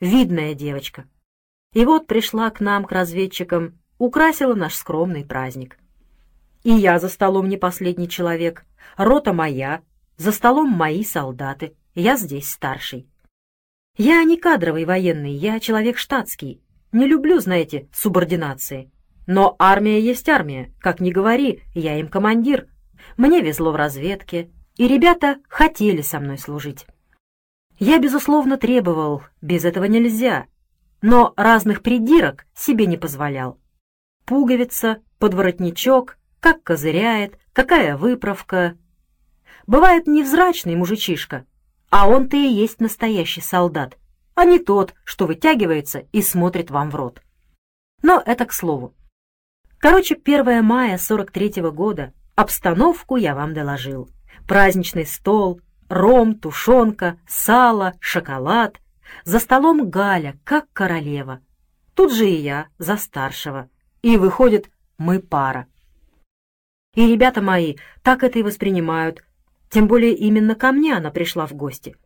Видная 0.00 0.54
девочка. 0.54 1.04
И 1.74 1.84
вот 1.84 2.06
пришла 2.06 2.48
к 2.48 2.60
нам, 2.60 2.86
к 2.86 2.92
разведчикам, 2.92 3.78
украсила 3.98 4.54
наш 4.54 4.76
скромный 4.76 5.26
праздник. 5.26 5.76
И 6.62 6.70
я 6.70 6.98
за 6.98 7.10
столом 7.10 7.46
не 7.46 7.58
последний 7.58 8.08
человек, 8.08 8.64
рота 8.96 9.34
моя, 9.34 9.82
за 10.16 10.32
столом 10.32 10.70
мои 10.70 11.04
солдаты, 11.04 11.76
я 11.94 12.16
здесь 12.16 12.50
старший. 12.50 13.09
Я 13.96 14.22
не 14.24 14.36
кадровый 14.36 14.84
военный, 14.84 15.32
я 15.32 15.60
человек 15.60 15.98
штатский. 15.98 16.62
Не 16.92 17.06
люблю, 17.06 17.40
знаете, 17.40 17.88
субординации. 17.92 18.90
Но 19.26 19.54
армия 19.58 20.00
есть 20.00 20.28
армия, 20.28 20.72
как 20.80 21.00
ни 21.00 21.10
говори, 21.10 21.62
я 21.74 21.98
им 21.98 22.08
командир. 22.08 22.68
Мне 23.16 23.40
везло 23.42 23.72
в 23.72 23.76
разведке, 23.76 24.50
и 24.76 24.88
ребята 24.88 25.36
хотели 25.48 26.00
со 26.00 26.18
мной 26.20 26.38
служить. 26.38 26.86
Я, 27.78 27.98
безусловно, 27.98 28.56
требовал, 28.56 29.22
без 29.40 29.64
этого 29.64 29.84
нельзя, 29.84 30.46
но 31.02 31.32
разных 31.36 31.82
придирок 31.82 32.46
себе 32.54 32.86
не 32.86 32.96
позволял. 32.96 33.58
Пуговица, 34.24 35.02
подворотничок, 35.18 36.18
как 36.40 36.62
козыряет, 36.62 37.38
какая 37.52 37.96
выправка. 37.96 38.76
Бывает 39.66 40.06
невзрачный 40.06 40.76
мужичишка, 40.76 41.46
а 41.90 42.08
он-то 42.08 42.36
и 42.36 42.46
есть 42.46 42.80
настоящий 42.80 43.40
солдат, 43.40 43.98
а 44.34 44.44
не 44.44 44.58
тот, 44.58 44.94
что 45.04 45.26
вытягивается 45.26 46.04
и 46.12 46.22
смотрит 46.22 46.70
вам 46.70 46.90
в 46.90 46.94
рот. 46.94 47.22
Но 48.02 48.22
это 48.24 48.46
к 48.46 48.52
слову. 48.52 48.94
Короче, 49.78 50.14
1 50.14 50.62
мая 50.62 50.98
43 50.98 51.60
-го 51.60 51.72
года 51.72 52.12
Обстановку 52.40 53.16
я 53.16 53.34
вам 53.34 53.52
доложил. 53.52 54.08
Праздничный 54.48 55.04
стол, 55.04 55.60
ром, 55.90 56.34
тушенка, 56.34 57.18
сало, 57.28 57.92
шоколад. 58.00 58.80
За 59.24 59.40
столом 59.40 59.90
Галя, 59.90 60.38
как 60.44 60.64
королева. 60.72 61.40
Тут 61.94 62.14
же 62.14 62.30
и 62.30 62.36
я, 62.36 62.68
за 62.78 62.96
старшего. 62.96 63.68
И 64.00 64.16
выходит, 64.16 64.70
мы 64.96 65.20
пара. 65.20 65.66
И 66.94 67.06
ребята 67.06 67.42
мои 67.42 67.76
так 68.02 68.24
это 68.24 68.38
и 68.38 68.42
воспринимают, 68.42 69.22
тем 69.70 69.86
более 69.86 70.14
именно 70.14 70.54
ко 70.54 70.72
мне 70.72 70.96
она 70.96 71.10
пришла 71.10 71.46
в 71.46 71.54
гости. 71.54 71.96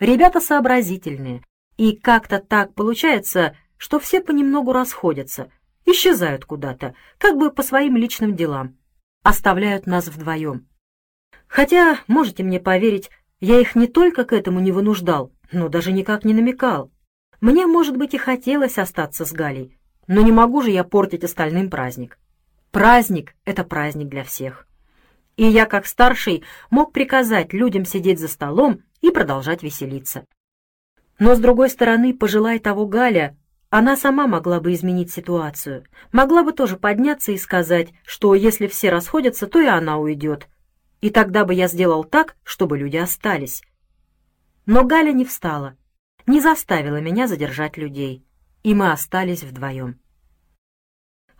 Ребята 0.00 0.40
сообразительные, 0.40 1.44
и 1.76 1.94
как-то 1.94 2.40
так 2.40 2.74
получается, 2.74 3.56
что 3.76 4.00
все 4.00 4.20
понемногу 4.20 4.72
расходятся, 4.72 5.50
исчезают 5.84 6.44
куда-то, 6.44 6.94
как 7.18 7.36
бы 7.36 7.50
по 7.50 7.62
своим 7.62 7.96
личным 7.96 8.34
делам, 8.34 8.76
оставляют 9.22 9.86
нас 9.86 10.08
вдвоем. 10.08 10.66
Хотя, 11.46 11.98
можете 12.06 12.42
мне 12.42 12.60
поверить, 12.60 13.10
я 13.40 13.60
их 13.60 13.74
не 13.74 13.86
только 13.86 14.24
к 14.24 14.32
этому 14.32 14.60
не 14.60 14.72
вынуждал, 14.72 15.32
но 15.52 15.68
даже 15.68 15.92
никак 15.92 16.24
не 16.24 16.32
намекал. 16.32 16.90
Мне, 17.40 17.66
может 17.66 17.96
быть, 17.96 18.14
и 18.14 18.18
хотелось 18.18 18.78
остаться 18.78 19.24
с 19.24 19.32
Галей, 19.32 19.76
но 20.06 20.22
не 20.22 20.32
могу 20.32 20.62
же 20.62 20.70
я 20.70 20.84
портить 20.84 21.24
остальным 21.24 21.68
праздник. 21.68 22.18
Праздник— 22.70 23.34
это 23.44 23.64
праздник 23.64 24.08
для 24.08 24.24
всех. 24.24 24.66
И 25.36 25.44
я, 25.44 25.66
как 25.66 25.86
старший, 25.86 26.44
мог 26.70 26.92
приказать 26.92 27.52
людям 27.52 27.84
сидеть 27.84 28.20
за 28.20 28.28
столом 28.28 28.82
и 29.00 29.10
продолжать 29.10 29.62
веселиться. 29.62 30.26
Но, 31.18 31.34
с 31.34 31.38
другой 31.38 31.70
стороны, 31.70 32.14
пожелая 32.14 32.58
того 32.58 32.86
Галя, 32.86 33.36
она 33.70 33.96
сама 33.96 34.26
могла 34.26 34.60
бы 34.60 34.74
изменить 34.74 35.10
ситуацию, 35.10 35.84
могла 36.12 36.42
бы 36.42 36.52
тоже 36.52 36.76
подняться 36.76 37.32
и 37.32 37.38
сказать, 37.38 37.88
что 38.04 38.34
если 38.34 38.66
все 38.66 38.90
расходятся, 38.90 39.46
то 39.46 39.60
и 39.60 39.66
она 39.66 39.98
уйдет. 39.98 40.48
И 41.00 41.10
тогда 41.10 41.44
бы 41.44 41.54
я 41.54 41.68
сделал 41.68 42.04
так, 42.04 42.36
чтобы 42.44 42.76
люди 42.76 42.96
остались. 42.98 43.62
Но 44.66 44.84
Галя 44.84 45.12
не 45.12 45.24
встала, 45.24 45.76
не 46.26 46.40
заставила 46.40 47.00
меня 47.00 47.26
задержать 47.26 47.76
людей, 47.76 48.24
и 48.62 48.74
мы 48.74 48.92
остались 48.92 49.42
вдвоем. 49.42 49.98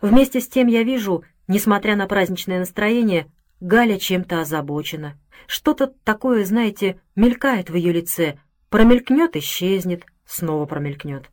Вместе 0.01 0.41
с 0.41 0.47
тем 0.49 0.67
я 0.67 0.83
вижу, 0.83 1.23
несмотря 1.47 1.95
на 1.95 2.07
праздничное 2.07 2.59
настроение, 2.59 3.31
Галя 3.63 3.97
чем-то 3.97 4.41
озабочена. 4.41 5.17
Что-то 5.47 5.87
такое, 6.03 6.43
знаете, 6.43 6.99
мелькает 7.15 7.69
в 7.69 7.75
ее 7.75 7.93
лице, 7.93 8.37
промелькнет, 8.67 9.37
исчезнет, 9.37 10.03
снова 10.25 10.65
промелькнет. 10.65 11.31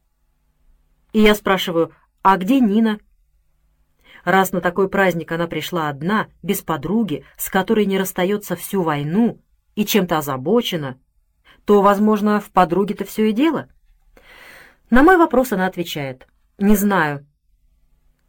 И 1.13 1.21
я 1.21 1.35
спрашиваю, 1.35 1.93
а 2.23 2.37
где 2.37 2.61
Нина? 2.61 3.01
Раз 4.23 4.53
на 4.53 4.61
такой 4.61 4.89
праздник 4.89 5.33
она 5.33 5.49
пришла 5.49 5.89
одна, 5.89 6.29
без 6.41 6.63
подруги, 6.63 7.25
с 7.37 7.51
которой 7.51 7.85
не 7.85 7.99
расстается 7.99 8.55
всю 8.55 8.83
войну 8.83 9.43
и 9.75 9.85
чем-то 9.85 10.19
озабочена, 10.19 11.01
то, 11.65 11.83
возможно, 11.83 12.39
в 12.39 12.53
подруге-то 12.53 13.05
все 13.05 13.31
и 13.31 13.33
дело. 13.33 13.69
На 14.89 15.03
мой 15.03 15.17
вопрос 15.17 15.51
она 15.51 15.67
отвечает, 15.67 16.29
не 16.59 16.77
знаю, 16.77 17.27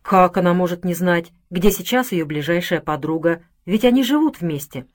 как 0.01 0.37
она 0.37 0.55
может 0.55 0.85
не 0.85 0.95
знать, 0.95 1.31
где 1.51 1.69
сейчас 1.69 2.11
ее 2.11 2.25
ближайшая 2.25 2.81
подруга, 2.81 3.43
ведь 3.65 3.85
они 3.85 4.03
живут 4.03 4.41
вместе? 4.41 4.87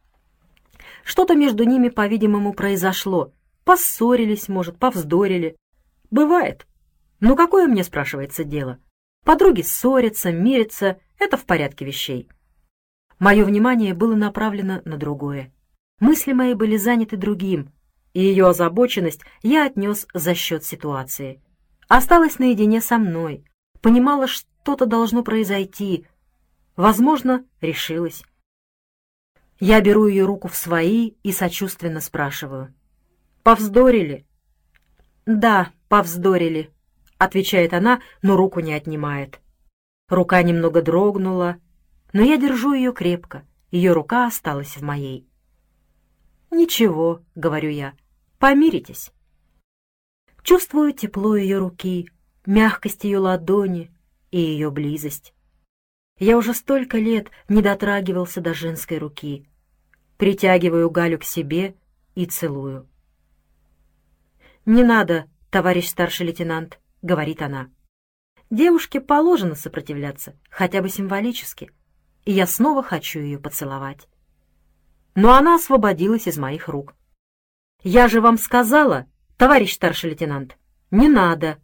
Что-то 1.05 1.35
между 1.35 1.65
ними, 1.65 1.89
по-видимому, 1.89 2.53
произошло. 2.53 3.33
Поссорились, 3.65 4.49
может, 4.49 4.79
повздорили. 4.79 5.57
Бывает. 6.11 6.67
Ну 7.21 7.37
какое 7.37 7.67
мне, 7.67 7.85
спрашивается, 7.85 8.45
дело? 8.45 8.79
Подруги 9.25 9.63
ссорятся, 9.63 10.33
мирятся, 10.33 10.99
это 11.19 11.37
в 11.37 11.45
порядке 11.45 11.85
вещей. 11.85 12.29
Мое 13.19 13.45
внимание 13.45 13.95
было 13.95 14.15
направлено 14.15 14.83
на 14.85 14.97
другое. 14.97 15.53
Мысли 16.01 16.33
мои 16.33 16.55
были 16.55 16.77
заняты 16.77 17.17
другим, 17.17 17.73
и 18.13 18.21
ее 18.23 18.49
озабоченность 18.49 19.23
я 19.43 19.67
отнес 19.67 20.07
за 20.13 20.35
счет 20.35 20.65
ситуации. 20.65 21.43
Осталась 21.89 22.39
наедине 22.39 22.81
со 22.81 22.99
мной, 22.99 23.45
понимала, 23.81 24.27
что 24.27 24.47
что-то 24.67 24.87
должно 24.87 25.23
произойти. 25.23 26.09
Возможно, 26.75 27.45
решилась. 27.61 28.25
Я 29.59 29.81
беру 29.81 30.07
ее 30.07 30.25
руку 30.25 30.49
в 30.49 30.57
свои 30.57 31.15
и 31.23 31.33
сочувственно 31.33 32.01
спрашиваю. 32.01 32.75
«Повздорили?» 33.43 34.27
«Да, 35.25 35.73
повздорили»,— 35.89 36.71
отвечает 37.19 37.73
она, 37.73 38.01
но 38.23 38.37
руку 38.37 38.61
не 38.61 38.75
отнимает. 38.75 39.41
Рука 40.09 40.43
немного 40.43 40.83
дрогнула, 40.83 41.57
но 42.13 42.23
я 42.23 42.37
держу 42.37 42.75
ее 42.75 42.93
крепко, 42.93 43.45
ее 43.71 43.93
рука 43.93 44.27
осталась 44.27 44.77
в 44.77 44.83
моей. 44.83 45.27
«Ничего»,— 46.51 47.23
говорю 47.35 47.71
я,— 47.71 47.95
«помиритесь». 48.39 49.11
Чувствую 50.43 50.93
тепло 50.93 51.35
ее 51.35 51.59
руки, 51.59 52.09
мягкость 52.45 53.05
ее 53.05 53.19
ладони, 53.19 53.91
и 54.31 54.39
ее 54.39 54.71
близость. 54.71 55.35
Я 56.19 56.39
уже 56.39 56.55
столько 56.55 56.97
лет 56.97 57.31
не 57.49 57.61
дотрагивался 57.61 58.41
до 58.41 58.55
женской 58.55 58.97
руки. 58.97 59.47
Притягиваю 60.17 60.89
Галю 60.91 61.19
к 61.19 61.25
себе 61.25 61.77
и 62.15 62.25
целую. 62.25 62.89
«Не 64.65 64.83
надо, 64.83 65.27
товарищ 65.51 65.89
старший 65.89 66.27
лейтенант»,— 66.27 66.81
говорит 67.03 67.43
она. 67.43 67.69
«Девушке 68.49 69.01
положено 69.01 69.55
сопротивляться, 69.55 70.35
хотя 70.49 70.81
бы 70.81 70.89
символически, 70.89 71.71
и 72.25 72.33
я 72.33 72.47
снова 72.47 72.83
хочу 72.83 73.21
ее 73.21 73.39
поцеловать». 73.39 74.09
Но 75.15 75.35
она 75.35 75.57
освободилась 75.57 76.27
из 76.27 76.39
моих 76.39 76.69
рук. 76.69 76.95
«Я 77.83 78.09
же 78.09 78.23
вам 78.23 78.39
сказала, 78.39 79.07
товарищ 79.37 79.75
старший 79.75 80.11
лейтенант, 80.11 80.57
не 80.91 81.09
надо», 81.09 81.59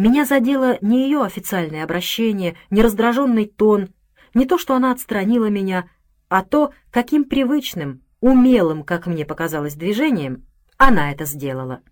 меня 0.00 0.24
задело 0.24 0.78
не 0.80 1.04
ее 1.04 1.22
официальное 1.22 1.84
обращение, 1.84 2.56
не 2.70 2.80
раздраженный 2.80 3.44
тон, 3.44 3.90
не 4.32 4.46
то, 4.46 4.56
что 4.56 4.74
она 4.74 4.92
отстранила 4.92 5.50
меня, 5.50 5.90
а 6.30 6.42
то, 6.42 6.72
каким 6.90 7.24
привычным, 7.24 8.02
умелым, 8.20 8.82
как 8.82 9.06
мне 9.06 9.26
показалось, 9.26 9.74
движением 9.74 10.46
она 10.78 11.12
это 11.12 11.26
сделала. 11.26 11.82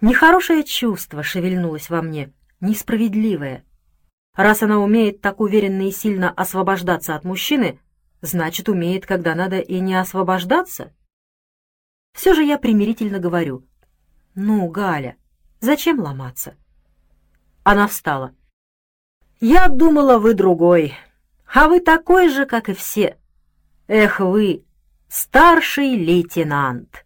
Нехорошее 0.00 0.62
чувство 0.62 1.24
шевельнулось 1.24 1.90
во 1.90 2.02
мне, 2.02 2.32
несправедливое. 2.60 3.64
Раз 4.36 4.62
она 4.62 4.78
умеет 4.78 5.20
так 5.20 5.40
уверенно 5.40 5.88
и 5.88 5.90
сильно 5.90 6.30
освобождаться 6.30 7.16
от 7.16 7.24
мужчины, 7.24 7.80
значит, 8.20 8.68
умеет, 8.68 9.06
когда 9.06 9.34
надо 9.34 9.58
и 9.58 9.80
не 9.80 9.96
освобождаться. 9.96 10.94
Все 12.12 12.32
же 12.32 12.44
я 12.44 12.58
примирительно 12.58 13.18
говорю. 13.18 13.66
«Ну, 14.36 14.68
Галя, 14.68 15.16
зачем 15.58 15.98
ломаться? 15.98 16.56
Она 17.64 17.86
встала. 17.86 18.34
«Я 19.40 19.68
думала, 19.68 20.18
вы 20.18 20.34
другой, 20.34 20.94
а 21.52 21.68
вы 21.68 21.80
такой 21.80 22.28
же, 22.28 22.46
как 22.46 22.68
и 22.68 22.74
все. 22.74 23.18
Эх 23.88 24.20
вы, 24.20 24.64
старший 25.08 25.96
лейтенант!» 25.96 27.04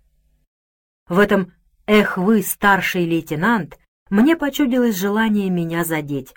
В 1.08 1.18
этом 1.18 1.52
«эх 1.86 2.16
вы, 2.16 2.42
старший 2.42 3.04
лейтенант» 3.04 3.78
мне 4.08 4.36
почудилось 4.36 4.96
желание 4.96 5.50
меня 5.50 5.84
задеть. 5.84 6.34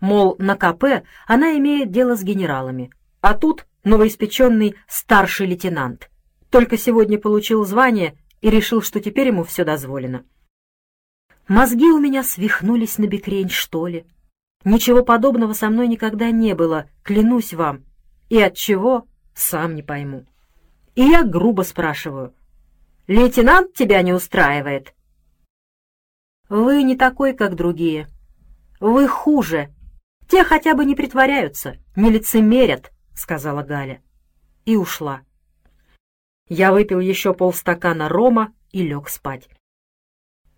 Мол, 0.00 0.36
на 0.38 0.56
КП 0.56 1.04
она 1.26 1.56
имеет 1.58 1.90
дело 1.90 2.16
с 2.16 2.22
генералами, 2.22 2.90
а 3.20 3.34
тут 3.34 3.66
новоиспеченный 3.84 4.76
старший 4.88 5.46
лейтенант. 5.46 6.10
Только 6.48 6.78
сегодня 6.78 7.18
получил 7.18 7.64
звание 7.64 8.16
и 8.40 8.50
решил, 8.50 8.82
что 8.82 9.00
теперь 9.00 9.28
ему 9.28 9.44
все 9.44 9.64
дозволено. 9.64 10.24
Мозги 11.48 11.90
у 11.90 11.98
меня 11.98 12.22
свихнулись 12.22 12.98
на 12.98 13.06
бекрень, 13.06 13.50
что 13.50 13.86
ли? 13.86 14.06
Ничего 14.64 15.02
подобного 15.02 15.52
со 15.52 15.70
мной 15.70 15.88
никогда 15.88 16.30
не 16.30 16.54
было, 16.54 16.88
клянусь 17.02 17.54
вам. 17.54 17.84
И 18.28 18.40
от 18.40 18.54
чего, 18.54 19.06
сам 19.34 19.74
не 19.74 19.82
пойму. 19.82 20.26
И 20.94 21.02
я 21.02 21.24
грубо 21.24 21.62
спрашиваю. 21.62 22.34
«Лейтенант 23.06 23.74
тебя 23.74 24.02
не 24.02 24.12
устраивает?» 24.12 24.94
«Вы 26.48 26.82
не 26.82 26.96
такой, 26.96 27.32
как 27.32 27.56
другие. 27.56 28.06
Вы 28.78 29.08
хуже. 29.08 29.74
Те 30.28 30.44
хотя 30.44 30.74
бы 30.74 30.84
не 30.84 30.94
притворяются, 30.94 31.76
не 31.96 32.10
лицемерят»,— 32.10 32.92
сказала 33.14 33.62
Галя. 33.62 34.02
И 34.64 34.76
ушла. 34.76 35.22
Я 36.48 36.72
выпил 36.72 37.00
еще 37.00 37.32
полстакана 37.32 38.08
рома 38.08 38.52
и 38.72 38.82
лег 38.82 39.08
спать. 39.08 39.48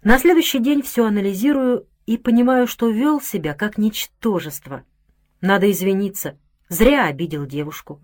На 0.04 0.18
следующий 0.18 0.58
день 0.58 0.82
все 0.82 1.04
анализирую 1.06 1.86
и 2.06 2.16
понимаю, 2.16 2.66
что 2.66 2.88
вел 2.90 3.20
себя 3.20 3.54
как 3.54 3.78
ничтожество. 3.78 4.82
Надо 5.40 5.70
извиниться, 5.70 6.36
зря 6.68 7.06
обидел 7.06 7.46
девушку. 7.46 8.00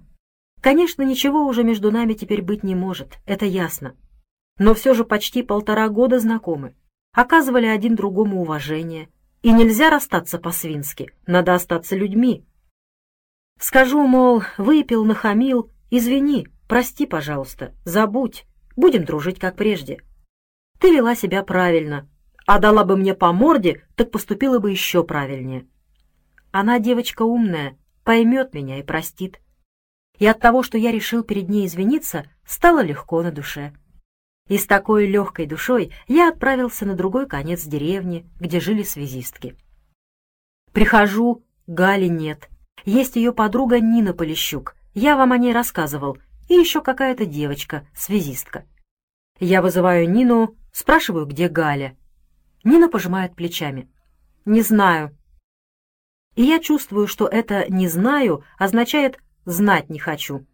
Конечно, 0.61 1.03
ничего 1.03 1.45
уже 1.45 1.65
между 1.65 1.91
нами 1.91 2.15
теперь 2.15 2.43
быть 2.43 2.63
не 2.63 2.77
может, 2.77 3.19
это 3.27 3.47
ясно. 3.47 3.97
Но 4.59 4.75
все 4.75 4.95
же 4.95 5.05
почти 5.05 5.43
полтора 5.43 5.89
года 5.89 6.21
знакомы, 6.21 6.77
оказывали 7.13 7.67
один 7.67 7.97
другому 7.97 8.43
уважение. 8.43 9.09
И 9.43 9.53
нельзя 9.53 9.91
расстаться 9.91 10.39
по-свински, 10.39 11.13
надо 11.27 11.55
остаться 11.55 11.97
людьми. 11.97 12.45
Скажу, 13.61 14.05
мол, 14.07 14.43
выпил, 14.57 15.05
нахамил, 15.05 15.71
извини, 15.91 16.49
прости, 16.69 17.07
пожалуйста, 17.07 17.75
забудь, 17.85 18.47
будем 18.77 19.05
дружить 19.05 19.39
как 19.41 19.57
прежде. 19.57 20.01
Ты 20.79 20.95
вела 20.95 21.14
себя 21.14 21.43
правильно, 21.43 22.09
а 22.47 22.59
дала 22.59 22.85
бы 22.85 22.97
мне 22.97 23.14
по 23.14 23.33
морде, 23.33 23.85
так 23.95 24.11
поступила 24.11 24.59
бы 24.59 24.71
еще 24.71 25.05
правильнее. 25.05 25.67
Она 26.51 26.79
девочка 26.79 27.23
умная, 27.23 27.77
поймет 28.05 28.55
меня 28.55 28.79
и 28.79 28.83
простит. 28.83 29.41
И 30.19 30.27
от 30.27 30.41
того, 30.41 30.62
что 30.62 30.79
я 30.79 30.91
решил 30.91 31.23
перед 31.23 31.49
ней 31.49 31.67
извиниться, 31.67 32.25
стало 32.47 32.83
легко 32.83 33.23
на 33.23 33.31
душе. 33.31 33.73
И 34.49 34.57
с 34.57 34.67
такой 34.67 35.07
легкой 35.07 35.47
душой 35.47 35.93
я 36.07 36.31
отправился 36.31 36.87
на 36.87 36.95
другой 36.95 37.27
конец 37.27 37.64
деревни, 37.64 38.27
где 38.41 38.61
жили 38.61 38.83
связистки. 38.83 39.57
Прихожу, 40.73 41.45
Гали 41.69 42.07
нет. 42.07 42.49
Есть 42.87 43.17
ее 43.17 43.35
подруга 43.35 43.79
Нина 43.79 44.14
Полищук. 44.14 44.75
Я 44.95 45.19
вам 45.19 45.33
о 45.33 45.37
ней 45.37 45.53
рассказывал. 45.53 46.17
И 46.49 46.55
еще 46.55 46.81
какая-то 46.81 47.27
девочка, 47.27 47.87
связистка. 47.95 48.64
Я 49.38 49.61
вызываю 49.61 50.11
Нину, 50.11 50.57
спрашиваю, 50.79 51.27
где 51.27 51.49
Галя. 51.49 51.97
Нина 52.62 52.88
пожимает 52.88 53.35
плечами. 53.35 53.91
«Не 54.45 54.62
знаю». 54.62 55.17
И 56.37 56.43
я 56.43 56.61
чувствую, 56.61 57.09
что 57.09 57.27
это 57.27 57.67
«не 57.69 57.88
знаю» 57.88 58.45
означает 58.57 59.19
«знать 59.45 59.91
не 59.91 59.99
хочу». 59.99 60.47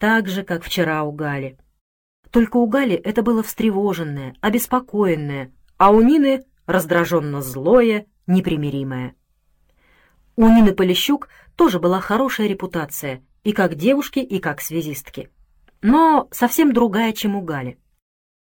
Так 0.00 0.26
же, 0.28 0.42
как 0.42 0.64
вчера 0.64 1.04
у 1.04 1.12
Гали. 1.12 1.56
Только 2.32 2.56
у 2.56 2.66
Гали 2.66 2.96
это 2.96 3.22
было 3.22 3.44
встревоженное, 3.44 4.34
обеспокоенное, 4.40 5.52
а 5.76 5.92
у 5.92 6.02
Нины 6.02 6.44
раздраженно 6.66 7.42
злое, 7.42 8.06
непримиримое. 8.26 9.14
У 10.34 10.48
Нины 10.48 10.74
Полищук 10.74 11.28
тоже 11.54 11.78
была 11.78 12.00
хорошая 12.00 12.48
репутация 12.48 13.22
и 13.44 13.52
как 13.52 13.76
девушки, 13.76 14.18
и 14.18 14.40
как 14.40 14.60
связистки. 14.60 15.30
Но 15.80 16.28
совсем 16.32 16.72
другая, 16.72 17.12
чем 17.12 17.36
у 17.36 17.42
Гали. 17.42 17.78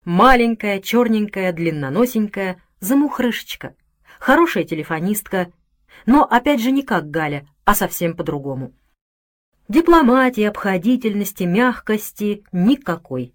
Маленькая, 0.04 0.80
черненькая, 0.80 1.52
длинноносенькая, 1.52 2.62
замухрышечка, 2.80 3.74
хорошая 4.18 4.64
телефонистка, 4.64 5.52
но 6.06 6.24
опять 6.24 6.60
же 6.60 6.70
не 6.70 6.82
как 6.82 7.10
Галя, 7.10 7.46
а 7.64 7.74
совсем 7.74 8.16
по-другому. 8.16 8.72
Дипломатии, 9.68 10.42
обходительности, 10.42 11.44
мягкости 11.44 12.44
никакой 12.52 13.34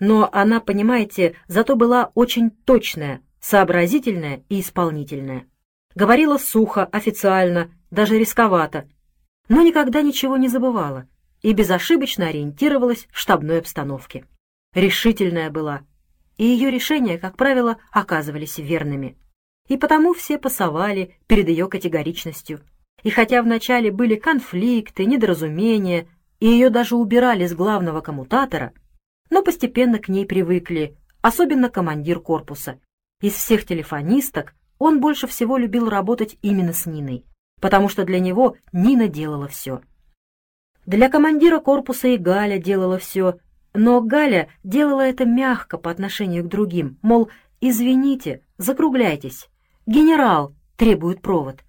но 0.00 0.28
она, 0.32 0.60
понимаете, 0.60 1.36
зато 1.46 1.76
была 1.76 2.10
очень 2.14 2.50
точная, 2.50 3.22
сообразительная 3.38 4.42
и 4.48 4.60
исполнительная. 4.60 5.46
Говорила 5.94 6.38
сухо, 6.38 6.84
официально, 6.86 7.70
даже 7.90 8.18
рисковато, 8.18 8.88
но 9.48 9.62
никогда 9.62 10.02
ничего 10.02 10.36
не 10.36 10.48
забывала 10.48 11.06
и 11.42 11.52
безошибочно 11.52 12.28
ориентировалась 12.28 13.06
в 13.12 13.18
штабной 13.18 13.58
обстановке. 13.58 14.24
Решительная 14.74 15.50
была, 15.50 15.82
и 16.40 16.44
ее 16.44 16.70
решения, 16.70 17.18
как 17.18 17.36
правило, 17.36 17.76
оказывались 17.90 18.56
верными. 18.56 19.18
И 19.68 19.76
потому 19.76 20.14
все 20.14 20.38
пасовали 20.38 21.18
перед 21.26 21.46
ее 21.50 21.68
категоричностью. 21.68 22.62
И 23.02 23.10
хотя 23.10 23.42
вначале 23.42 23.92
были 23.92 24.14
конфликты, 24.14 25.04
недоразумения, 25.04 26.08
и 26.38 26.46
ее 26.46 26.70
даже 26.70 26.96
убирали 26.96 27.46
с 27.46 27.52
главного 27.52 28.00
коммутатора, 28.00 28.72
но 29.28 29.42
постепенно 29.42 29.98
к 29.98 30.08
ней 30.08 30.24
привыкли, 30.24 30.96
особенно 31.20 31.68
командир 31.68 32.20
корпуса. 32.20 32.80
Из 33.20 33.34
всех 33.34 33.66
телефонисток 33.66 34.54
он 34.78 34.98
больше 35.02 35.26
всего 35.26 35.58
любил 35.58 35.90
работать 35.90 36.38
именно 36.40 36.72
с 36.72 36.86
Ниной, 36.86 37.26
потому 37.60 37.90
что 37.90 38.04
для 38.04 38.18
него 38.18 38.56
Нина 38.72 39.08
делала 39.08 39.46
все. 39.46 39.82
Для 40.86 41.10
командира 41.10 41.58
корпуса 41.58 42.08
и 42.08 42.16
Галя 42.16 42.56
делала 42.56 42.96
все, 42.96 43.36
но 43.74 44.00
Галя 44.00 44.48
делала 44.64 45.02
это 45.02 45.24
мягко 45.24 45.78
по 45.78 45.90
отношению 45.90 46.44
к 46.44 46.48
другим, 46.48 46.98
мол, 47.02 47.30
извините, 47.60 48.42
закругляйтесь, 48.58 49.48
генерал 49.86 50.54
требует 50.76 51.20
провод. 51.20 51.60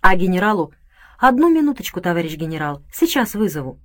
А 0.00 0.16
генералу 0.16 0.72
«Одну 1.18 1.50
минуточку, 1.50 2.00
товарищ 2.00 2.36
генерал, 2.36 2.82
сейчас 2.92 3.34
вызову». 3.34 3.78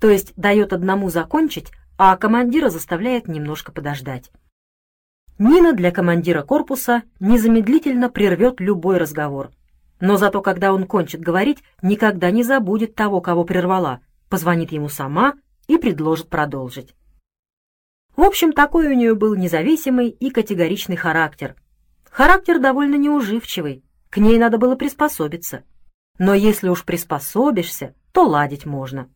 То 0.00 0.10
есть 0.10 0.34
дает 0.36 0.72
одному 0.72 1.08
закончить, 1.08 1.72
а 1.98 2.16
командира 2.16 2.68
заставляет 2.68 3.28
немножко 3.28 3.72
подождать. 3.72 4.30
Нина 5.38 5.72
для 5.72 5.90
командира 5.90 6.42
корпуса 6.42 7.02
незамедлительно 7.20 8.10
прервет 8.10 8.60
любой 8.60 8.98
разговор. 8.98 9.50
Но 10.00 10.16
зато, 10.16 10.42
когда 10.42 10.72
он 10.72 10.86
кончит 10.86 11.20
говорить, 11.20 11.62
никогда 11.82 12.30
не 12.30 12.42
забудет 12.42 12.94
того, 12.94 13.20
кого 13.20 13.44
прервала, 13.44 14.00
позвонит 14.28 14.72
ему 14.72 14.88
сама 14.88 15.34
и 15.66 15.78
предложит 15.78 16.28
продолжить. 16.28 16.94
В 18.16 18.22
общем, 18.22 18.52
такой 18.52 18.86
у 18.86 18.94
нее 18.94 19.14
был 19.14 19.34
независимый 19.34 20.08
и 20.08 20.30
категоричный 20.30 20.96
характер. 20.96 21.54
Характер 22.10 22.58
довольно 22.58 22.96
неуживчивый, 22.96 23.84
к 24.10 24.18
ней 24.18 24.38
надо 24.38 24.56
было 24.56 24.76
приспособиться. 24.76 25.64
Но 26.18 26.32
если 26.32 26.68
уж 26.68 26.84
приспособишься, 26.84 27.94
то 28.12 28.26
ладить 28.26 28.64
можно. 28.64 29.10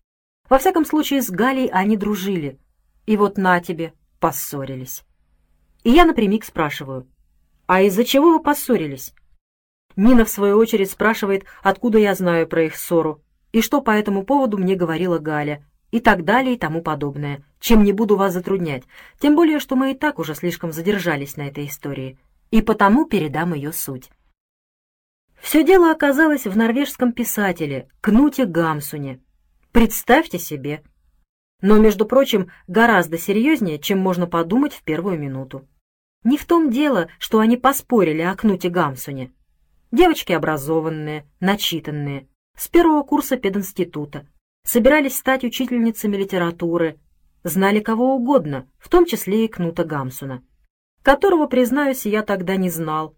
Во 0.51 0.59
всяком 0.59 0.85
случае, 0.85 1.23
с 1.23 1.31
Галей 1.31 1.69
они 1.69 1.97
дружили, 1.97 2.59
и 3.07 3.17
вот 3.17 3.39
на 3.39 3.61
тебе, 3.61 3.95
поссорились. 4.19 5.05
И 5.85 5.91
я 5.91 6.05
напрямик 6.05 6.45
спрашиваю, 6.45 7.09
а 7.67 7.83
из-за 7.83 8.05
чего 8.05 8.33
вы 8.33 8.43
поссорились? 8.43 9.15
Нина, 9.97 10.25
в 10.25 10.29
свою 10.29 10.59
очередь, 10.59 10.91
спрашивает, 10.91 11.45
откуда 11.63 11.99
я 11.99 12.15
знаю 12.15 12.47
про 12.47 12.65
их 12.65 12.77
ссору, 12.77 13.23
и 13.53 13.63
что 13.63 13.81
по 13.81 13.93
этому 13.93 14.25
поводу 14.25 14.59
мне 14.59 14.75
говорила 14.75 15.19
Галя, 15.19 15.65
и 15.91 16.01
так 16.01 16.25
далее 16.25 16.55
и 16.55 16.59
тому 16.59 16.83
подобное, 16.83 17.43
чем 17.59 17.85
не 17.85 17.93
буду 17.93 18.17
вас 18.17 18.33
затруднять, 18.33 18.85
тем 19.19 19.35
более, 19.37 19.59
что 19.59 19.77
мы 19.77 19.93
и 19.93 19.95
так 19.95 20.19
уже 20.19 20.35
слишком 20.35 20.73
задержались 20.73 21.37
на 21.37 21.49
этой 21.49 21.67
истории, 21.67 22.19
и 22.51 22.63
потому 22.63 23.05
передам 23.05 23.55
ее 23.55 23.73
суть. 23.73 24.11
Все 25.41 25.65
дело 25.65 25.91
оказалось 25.91 26.47
в 26.47 26.57
норвежском 26.57 27.13
писателе 27.13 27.89
Кнуте 28.01 28.45
Гамсуне. 28.45 29.21
Представьте 29.73 30.39
себе, 30.39 30.83
но, 31.63 31.79
между 31.79 32.07
прочим, 32.07 32.51
гораздо 32.69 33.19
серьезнее, 33.19 33.79
чем 33.79 33.99
можно 33.99 34.27
подумать 34.27 34.75
в 34.75 34.83
первую 34.83 35.19
минуту. 35.19 35.67
Не 36.25 36.37
в 36.37 36.45
том 36.45 36.71
дело, 36.71 37.09
что 37.19 37.39
они 37.39 37.57
поспорили 37.57 38.23
о 38.23 38.35
Кнуте 38.35 38.69
Гамсуне. 38.69 39.33
Девочки 39.91 40.33
образованные, 40.33 41.27
начитанные, 41.41 42.29
с 42.57 42.69
первого 42.69 43.03
курса 43.03 43.37
пединститута, 43.37 44.27
собирались 44.65 45.17
стать 45.17 45.45
учительницами 45.45 46.17
литературы, 46.17 46.99
знали 47.45 47.81
кого 47.81 48.15
угодно, 48.15 48.69
в 48.79 48.89
том 48.89 49.07
числе 49.07 49.45
и 49.45 49.49
Кнута 49.49 49.85
Гамсуна, 49.85 50.43
которого, 51.03 51.47
признаюсь, 51.47 52.07
я 52.07 52.23
тогда 52.23 52.57
не 52.57 52.71
знал. 52.71 53.17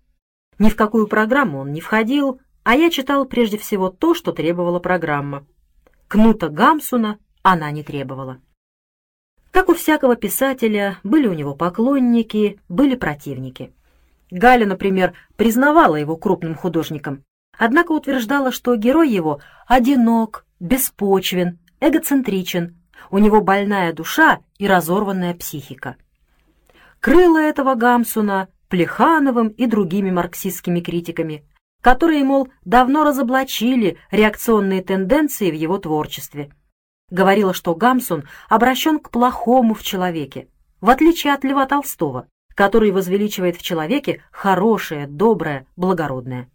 Ни 0.58 0.70
в 0.70 0.76
какую 0.76 1.08
программу 1.08 1.58
он 1.58 1.72
не 1.72 1.80
входил, 1.80 2.40
а 2.62 2.76
я 2.76 2.90
читал 2.90 3.24
прежде 3.24 3.58
всего 3.58 3.90
то, 3.90 4.14
что 4.14 4.32
требовала 4.32 4.78
программа. 4.78 5.46
Кнута 6.08 6.48
Гамсуна 6.48 7.18
она 7.42 7.70
не 7.70 7.82
требовала. 7.82 8.40
Как 9.50 9.68
у 9.68 9.74
всякого 9.74 10.16
писателя, 10.16 10.98
были 11.02 11.26
у 11.26 11.34
него 11.34 11.54
поклонники, 11.54 12.60
были 12.68 12.94
противники. 12.94 13.74
Галя, 14.30 14.64
например, 14.64 15.12
признавала 15.36 15.96
его 15.96 16.16
крупным 16.16 16.54
художником, 16.54 17.22
однако 17.58 17.92
утверждала, 17.92 18.50
что 18.50 18.76
герой 18.76 19.10
его 19.10 19.40
одинок, 19.66 20.46
беспочвен, 20.62 21.58
эгоцентричен, 21.80 22.76
у 23.10 23.18
него 23.18 23.42
больная 23.42 23.92
душа 23.92 24.40
и 24.56 24.66
разорванная 24.66 25.34
психика. 25.34 25.96
Крыло 27.00 27.38
этого 27.38 27.74
Гамсуна 27.74 28.48
Плехановым 28.68 29.48
и 29.48 29.66
другими 29.66 30.10
марксистскими 30.10 30.80
критиками, 30.80 31.44
которые, 31.82 32.24
мол, 32.24 32.48
давно 32.64 33.04
разоблачили 33.04 33.98
реакционные 34.10 34.82
тенденции 34.82 35.50
в 35.50 35.54
его 35.54 35.76
творчестве– 35.76 36.50
говорила, 37.12 37.52
что 37.52 37.74
Гамсун 37.74 38.24
обращен 38.48 38.98
к 38.98 39.10
плохому 39.10 39.74
в 39.74 39.82
человеке, 39.82 40.48
в 40.80 40.90
отличие 40.90 41.34
от 41.34 41.44
Льва 41.44 41.66
Толстого, 41.66 42.26
который 42.54 42.90
возвеличивает 42.90 43.56
в 43.56 43.62
человеке 43.62 44.22
хорошее, 44.32 45.06
доброе, 45.06 45.66
благородное. 45.76 46.50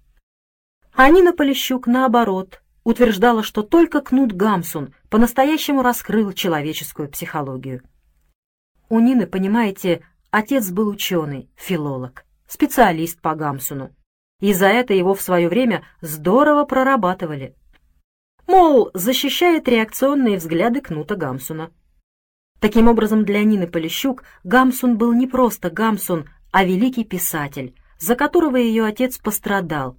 А 0.93 1.09
Нина 1.09 1.31
Полищук, 1.31 1.85
наоборот, 1.87 2.61
утверждала, 2.89 3.43
что 3.43 3.63
только 3.63 4.01
Кнут 4.01 4.33
Гамсун 4.33 4.93
по-настоящему 5.09 5.81
раскрыл 5.81 6.33
человеческую 6.33 7.09
психологию. 7.09 7.81
У 8.89 8.99
Нины, 8.99 9.27
понимаете, 9.27 10.01
отец 10.31 10.71
был 10.71 10.87
ученый, 10.87 11.49
филолог, 11.55 12.25
специалист 12.47 13.21
по 13.21 13.35
Гамсуну, 13.35 13.91
и 14.39 14.53
за 14.53 14.67
это 14.67 14.93
его 14.93 15.13
в 15.13 15.21
свое 15.21 15.49
время 15.49 15.83
здорово 16.01 16.65
прорабатывали– 16.65 17.55
мол, 18.47 18.89
защищает 18.93 19.67
реакционные 19.67 20.37
взгляды 20.37 20.81
Кнута 20.81 21.15
Гамсуна. 21.15 21.71
Таким 22.59 22.87
образом, 22.87 23.23
для 23.23 23.43
Нины 23.43 23.67
Полищук 23.67 24.23
Гамсун 24.43 24.97
был 24.97 25.13
не 25.13 25.27
просто 25.27 25.69
Гамсун, 25.69 26.29
а 26.51 26.63
великий 26.63 27.03
писатель, 27.03 27.75
за 27.99 28.15
которого 28.15 28.55
ее 28.55 28.85
отец 28.85 29.17
пострадал, 29.17 29.97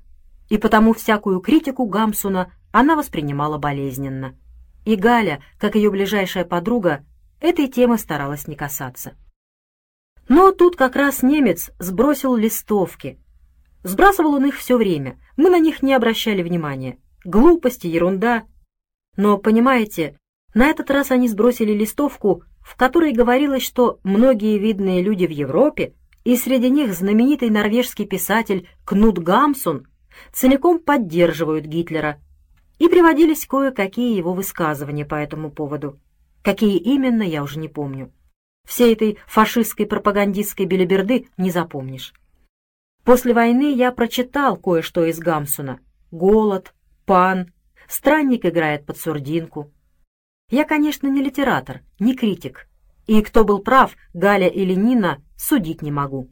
и 0.48 0.58
потому 0.58 0.94
всякую 0.94 1.40
критику 1.40 1.86
Гамсуна 1.86 2.52
она 2.78 2.94
воспринимала 2.94 3.58
болезненно. 3.58 4.36
И 4.84 4.94
Галя, 4.94 5.42
как 5.58 5.74
ее 5.74 5.90
ближайшая 5.90 6.44
подруга, 6.44 7.04
этой 7.40 7.66
темы 7.66 7.98
старалась 7.98 8.46
не 8.46 8.54
касаться. 8.54 9.16
Но 10.28 10.52
тут 10.52 10.76
как 10.76 10.94
раз 10.94 11.24
немец 11.24 11.72
сбросил 11.80 12.36
листовки. 12.36 13.18
Сбрасывал 13.82 14.34
он 14.34 14.46
их 14.46 14.56
все 14.56 14.76
время, 14.76 15.18
мы 15.36 15.50
на 15.50 15.58
них 15.58 15.82
не 15.82 15.92
обращали 15.92 16.40
внимания. 16.40 16.98
Глупости, 17.24 17.88
ерунда. 17.88 18.44
Но, 19.16 19.38
понимаете, 19.38 20.16
на 20.54 20.66
этот 20.66 20.88
раз 20.92 21.10
они 21.10 21.26
сбросили 21.26 21.72
листовку, 21.72 22.44
в 22.60 22.76
которой 22.76 23.10
говорилось, 23.12 23.64
что 23.64 23.98
многие 24.04 24.56
видные 24.56 25.02
люди 25.02 25.26
в 25.26 25.30
Европе, 25.30 25.94
и 26.22 26.36
среди 26.36 26.70
них 26.70 26.94
знаменитый 26.94 27.50
норвежский 27.50 28.06
писатель 28.06 28.68
Кнут 28.84 29.18
Гамсун, 29.18 29.88
целиком 30.32 30.78
поддерживают 30.78 31.64
Гитлера, 31.64 32.20
и 32.78 32.88
приводились 32.88 33.46
кое-какие 33.46 34.16
его 34.16 34.32
высказывания 34.34 35.04
по 35.04 35.14
этому 35.14 35.50
поводу. 35.50 35.98
Какие 36.42 36.78
именно, 36.78 37.22
я 37.22 37.42
уже 37.42 37.58
не 37.58 37.68
помню. 37.68 38.12
Всей 38.66 38.92
этой 38.92 39.18
фашистской 39.26 39.86
пропагандистской 39.86 40.66
белиберды 40.66 41.28
не 41.36 41.50
запомнишь. 41.50 42.12
После 43.04 43.32
войны 43.32 43.74
я 43.74 43.90
прочитал 43.92 44.56
кое-что 44.56 45.04
из 45.06 45.18
Гамсуна. 45.18 45.80
«Голод», 46.10 46.74
«Пан», 47.06 47.52
«Странник 47.86 48.44
играет 48.44 48.84
под 48.86 48.98
сурдинку». 48.98 49.72
Я, 50.50 50.64
конечно, 50.64 51.08
не 51.08 51.22
литератор, 51.22 51.82
не 51.98 52.14
критик. 52.14 52.68
И 53.06 53.22
кто 53.22 53.44
был 53.44 53.60
прав, 53.60 53.96
Галя 54.12 54.48
или 54.48 54.74
Нина, 54.74 55.22
судить 55.36 55.82
не 55.82 55.90
могу. 55.90 56.30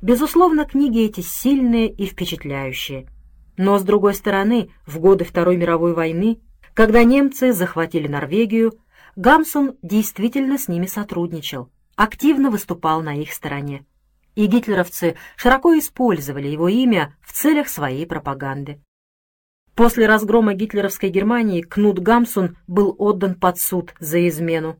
Безусловно, 0.00 0.64
книги 0.64 1.04
эти 1.04 1.20
сильные 1.20 1.90
и 1.90 2.06
впечатляющие. 2.06 3.08
Но, 3.56 3.78
с 3.78 3.82
другой 3.82 4.14
стороны, 4.14 4.70
в 4.86 4.98
годы 4.98 5.24
Второй 5.24 5.56
мировой 5.56 5.94
войны, 5.94 6.40
когда 6.74 7.04
немцы 7.04 7.52
захватили 7.52 8.06
Норвегию, 8.06 8.78
Гамсун 9.16 9.76
действительно 9.82 10.58
с 10.58 10.68
ними 10.68 10.86
сотрудничал, 10.86 11.70
активно 11.94 12.50
выступал 12.50 13.02
на 13.02 13.16
их 13.16 13.32
стороне. 13.32 13.86
И 14.34 14.46
гитлеровцы 14.46 15.16
широко 15.36 15.76
использовали 15.78 16.48
его 16.48 16.68
имя 16.68 17.16
в 17.22 17.32
целях 17.32 17.68
своей 17.68 18.06
пропаганды. 18.06 18.82
После 19.74 20.06
разгрома 20.06 20.52
гитлеровской 20.54 21.08
Германии 21.08 21.62
Кнут 21.62 21.98
Гамсун 21.98 22.56
был 22.66 22.94
отдан 22.98 23.34
под 23.34 23.58
суд 23.58 23.94
за 23.98 24.26
измену, 24.28 24.78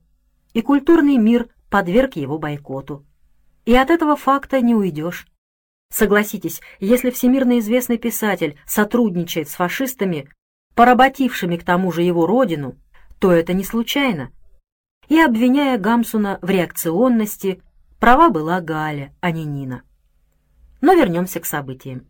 и 0.53 0.61
культурный 0.61 1.17
мир 1.17 1.49
подверг 1.71 2.17
его 2.17 2.39
бойкоту. 2.39 3.07
И 3.65 3.75
от 3.75 3.91
этого 3.91 4.17
факта 4.17 4.61
не 4.61 4.75
уйдешь. 4.75 5.27
Согласитесь, 5.91 6.61
если 6.81 7.11
всемирно 7.11 7.59
известный 7.59 7.99
писатель 7.99 8.59
сотрудничает 8.67 9.49
с 9.49 9.55
фашистами, 9.55 10.29
поработившими 10.75 11.57
к 11.57 11.65
тому 11.65 11.93
же 11.93 12.03
его 12.03 12.27
родину, 12.27 12.77
то 13.19 13.33
это 13.33 13.53
не 13.53 13.65
случайно. 13.65 14.31
И 15.09 15.19
обвиняя 15.21 15.79
Гамсуна 15.79 16.39
в 16.43 16.51
реакционности, 16.51 17.63
права 18.01 18.31
была 18.31 18.61
Галя, 18.61 19.15
а 19.21 19.31
не 19.31 19.45
Нина. 19.45 19.83
Но 20.81 20.95
вернемся 20.95 21.41
к 21.41 21.47
событиям. 21.47 22.07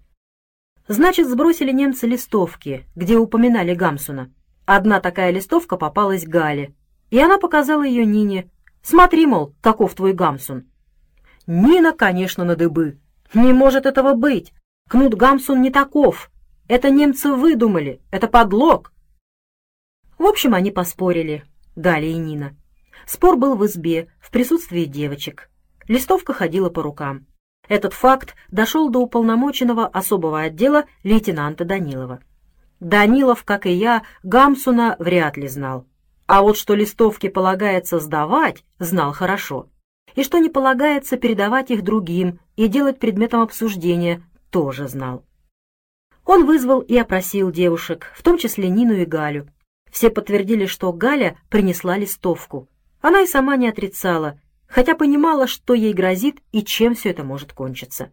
Значит, 0.89 1.29
сбросили 1.29 1.73
немцы 1.73 2.07
листовки, 2.07 2.87
где 2.95 3.17
упоминали 3.17 3.75
Гамсуна. 3.75 4.33
Одна 4.65 5.01
такая 5.01 5.31
листовка 5.31 5.77
попалась 5.77 6.27
Гале, 6.27 6.75
и 7.11 7.19
она 7.19 7.39
показала 7.39 7.83
ее 7.83 8.05
Нине. 8.05 8.51
«Смотри, 8.83 9.27
мол, 9.27 9.55
каков 9.61 9.95
твой 9.95 10.13
Гамсун». 10.13 10.67
Нина, 11.47 11.93
конечно, 11.93 12.45
на 12.45 12.57
дыбы. 12.57 12.99
Не 13.35 13.53
может 13.53 13.87
этого 13.87 14.15
быть. 14.15 14.53
Кнут 14.89 15.15
Гамсун 15.15 15.63
не 15.63 15.71
таков. 15.71 16.31
Это 16.69 16.91
немцы 16.91 17.33
выдумали. 17.33 18.01
Это 18.11 18.29
подлог. 18.29 18.93
В 20.19 20.25
общем, 20.25 20.55
они 20.55 20.71
поспорили, 20.71 21.45
Галя 21.75 22.09
и 22.09 22.15
Нина. 22.15 22.57
Спор 23.07 23.37
был 23.37 23.57
в 23.57 23.67
избе, 23.67 24.09
в 24.19 24.31
присутствии 24.31 24.85
девочек. 24.85 25.51
Листовка 25.89 26.33
ходила 26.33 26.71
по 26.71 26.83
рукам. 26.83 27.27
Этот 27.69 27.93
факт 27.93 28.35
дошел 28.51 28.89
до 28.89 29.01
уполномоченного 29.01 29.87
особого 29.87 30.41
отдела 30.41 30.85
лейтенанта 31.03 31.65
Данилова. 31.65 32.21
Данилов, 32.81 33.45
как 33.45 33.67
и 33.67 33.73
я, 33.73 34.03
Гамсуна 34.23 34.97
вряд 34.99 35.37
ли 35.37 35.49
знал. 35.49 35.87
А 36.27 36.43
вот 36.43 36.57
что 36.57 36.75
листовки 36.75 37.29
полагается 37.29 38.01
сдавать, 38.01 38.65
знал 38.79 39.13
хорошо. 39.13 39.69
И 40.17 40.25
что 40.25 40.39
не 40.39 40.49
полагается 40.49 41.17
передавать 41.17 41.71
их 41.71 41.83
другим 41.83 42.41
и 42.57 42.67
делать 42.67 42.99
предметом 42.99 43.43
обсуждения, 43.43 44.23
тоже 44.51 44.89
знал. 44.89 45.25
Он 46.25 46.45
вызвал 46.45 46.81
и 46.81 46.97
опросил 46.97 47.53
девушек, 47.53 48.11
в 48.17 48.23
том 48.23 48.37
числе 48.37 48.69
Нину 48.69 48.95
и 48.95 49.05
Галю. 49.05 49.49
Все 49.91 50.11
подтвердили, 50.11 50.67
что 50.67 50.93
Галя 50.93 51.39
принесла 51.49 51.97
листовку. 51.97 52.69
Она 53.01 53.23
и 53.23 53.27
сама 53.27 53.57
не 53.57 53.69
отрицала, 53.69 54.41
хотя 54.67 54.97
понимала, 54.97 55.47
что 55.47 55.75
ей 55.75 55.93
грозит 55.93 56.43
и 56.51 56.65
чем 56.65 56.95
все 56.95 57.11
это 57.11 57.23
может 57.23 57.53
кончиться. 57.53 58.11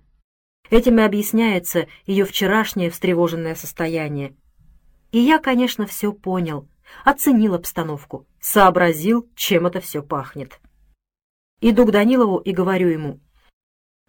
Этим 0.70 1.00
и 1.00 1.04
объясняется 1.04 1.88
ее 2.06 2.26
вчерашнее 2.26 2.90
встревоженное 2.90 3.56
состояние. 3.56 4.36
И 5.12 5.20
я, 5.20 5.40
конечно, 5.40 5.88
все 5.88 6.12
понял, 6.12 6.68
оценил 7.04 7.56
обстановку, 7.56 8.28
сообразил, 8.40 9.30
чем 9.36 9.68
это 9.68 9.80
все 9.80 10.04
пахнет. 10.04 10.60
Иду 11.66 11.86
к 11.86 11.92
Данилову 11.92 12.40
и 12.40 12.52
говорю 12.52 12.90
ему, 12.90 13.22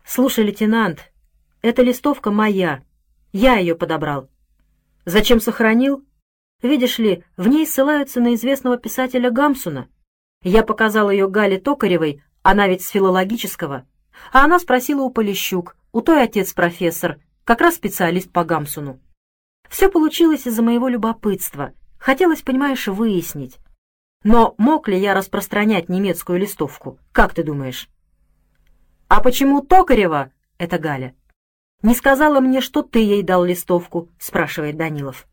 «Слушай, 0.04 0.44
лейтенант, 0.44 1.12
эта 1.62 1.82
листовка 1.82 2.32
моя, 2.32 2.82
я 3.32 3.58
ее 3.58 3.76
подобрал. 3.76 4.28
Зачем 5.04 5.38
сохранил? 5.38 6.04
Видишь 6.62 6.98
ли, 6.98 7.22
в 7.36 7.46
ней 7.46 7.64
ссылаются 7.64 8.20
на 8.20 8.34
известного 8.34 8.76
писателя 8.76 9.30
Гамсуна. 9.30 9.88
Я 10.42 10.64
показал 10.64 11.10
ее 11.12 11.28
Гале 11.28 11.60
Токаревой, 11.60 12.24
она 12.42 12.66
ведь 12.66 12.82
с 12.82 12.88
филологического. 12.88 13.86
А 14.32 14.44
она 14.44 14.58
спросила 14.58 15.02
у 15.02 15.10
Полищук, 15.10 15.76
у 15.92 16.00
той 16.00 16.24
отец 16.24 16.54
профессор, 16.54 17.20
как 17.44 17.60
раз 17.60 17.76
специалист 17.76 18.32
по 18.32 18.42
Гамсуну. 18.42 18.98
Все 19.68 19.88
получилось 19.88 20.48
из-за 20.48 20.62
моего 20.62 20.88
любопытства. 20.88 21.72
Хотелось, 21.98 22.42
понимаешь, 22.42 22.88
выяснить. 22.88 23.60
Но 24.24 24.54
мог 24.56 24.88
ли 24.88 24.98
я 24.98 25.14
распространять 25.14 25.90
немецкую 25.90 26.40
листовку? 26.40 26.98
Как 27.12 27.34
ты 27.34 27.44
думаешь? 27.44 27.88
«А 29.06 29.20
почему 29.20 29.60
Токарева?»— 29.60 30.32
это 30.58 30.78
Галя. 30.78 31.14
«Не 31.82 31.94
сказала 31.94 32.40
мне, 32.40 32.62
что 32.62 32.82
ты 32.82 33.00
ей 33.00 33.22
дал 33.22 33.44
листовку?»— 33.44 34.08
спрашивает 34.18 34.78
Данилов. 34.78 35.28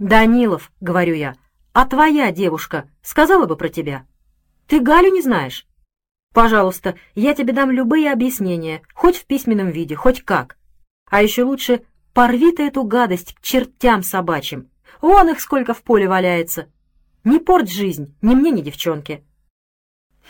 «Данилов»,— 0.00 0.72
говорю 0.80 1.14
я,— 1.14 1.36
«а 1.72 1.86
твоя 1.86 2.32
девушка 2.32 2.90
сказала 3.00 3.46
бы 3.46 3.56
про 3.56 3.68
тебя? 3.68 4.04
Ты 4.66 4.80
Галю 4.80 5.12
не 5.12 5.22
знаешь?» 5.22 5.66
«Пожалуйста, 6.32 6.96
я 7.14 7.32
тебе 7.32 7.52
дам 7.52 7.70
любые 7.70 8.10
объяснения, 8.10 8.82
хоть 8.92 9.16
в 9.16 9.24
письменном 9.24 9.70
виде, 9.70 9.94
хоть 9.94 10.24
как. 10.24 10.58
А 11.08 11.22
еще 11.22 11.44
лучше 11.44 11.84
порви 12.12 12.50
ты 12.50 12.66
эту 12.66 12.82
гадость 12.82 13.34
к 13.34 13.40
чертям 13.40 14.02
собачьим. 14.02 14.68
Вон 15.00 15.28
их 15.30 15.40
сколько 15.40 15.74
в 15.74 15.82
поле 15.82 16.08
валяется. 16.08 16.66
Не 17.24 17.38
порть 17.38 17.72
жизнь 17.72 18.14
ни 18.22 18.34
мне, 18.34 18.50
ни 18.50 18.60
девчонке». 18.60 19.24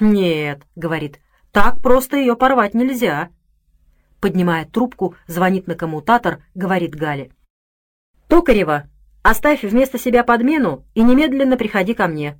«Нет»,— 0.00 0.62
говорит,— 0.76 1.20
«так 1.52 1.82
просто 1.82 2.16
ее 2.16 2.36
порвать 2.36 2.74
нельзя». 2.74 3.30
Поднимая 4.20 4.64
трубку, 4.64 5.14
звонит 5.26 5.66
на 5.66 5.74
коммутатор, 5.74 6.42
говорит 6.54 6.94
Гале. 6.94 7.30
«Токарева, 8.28 8.88
Оставь 9.24 9.62
вместо 9.62 9.98
себя 9.98 10.22
подмену 10.22 10.84
и 10.94 11.02
немедленно 11.02 11.56
приходи 11.56 11.94
ко 11.94 12.08
мне». 12.08 12.38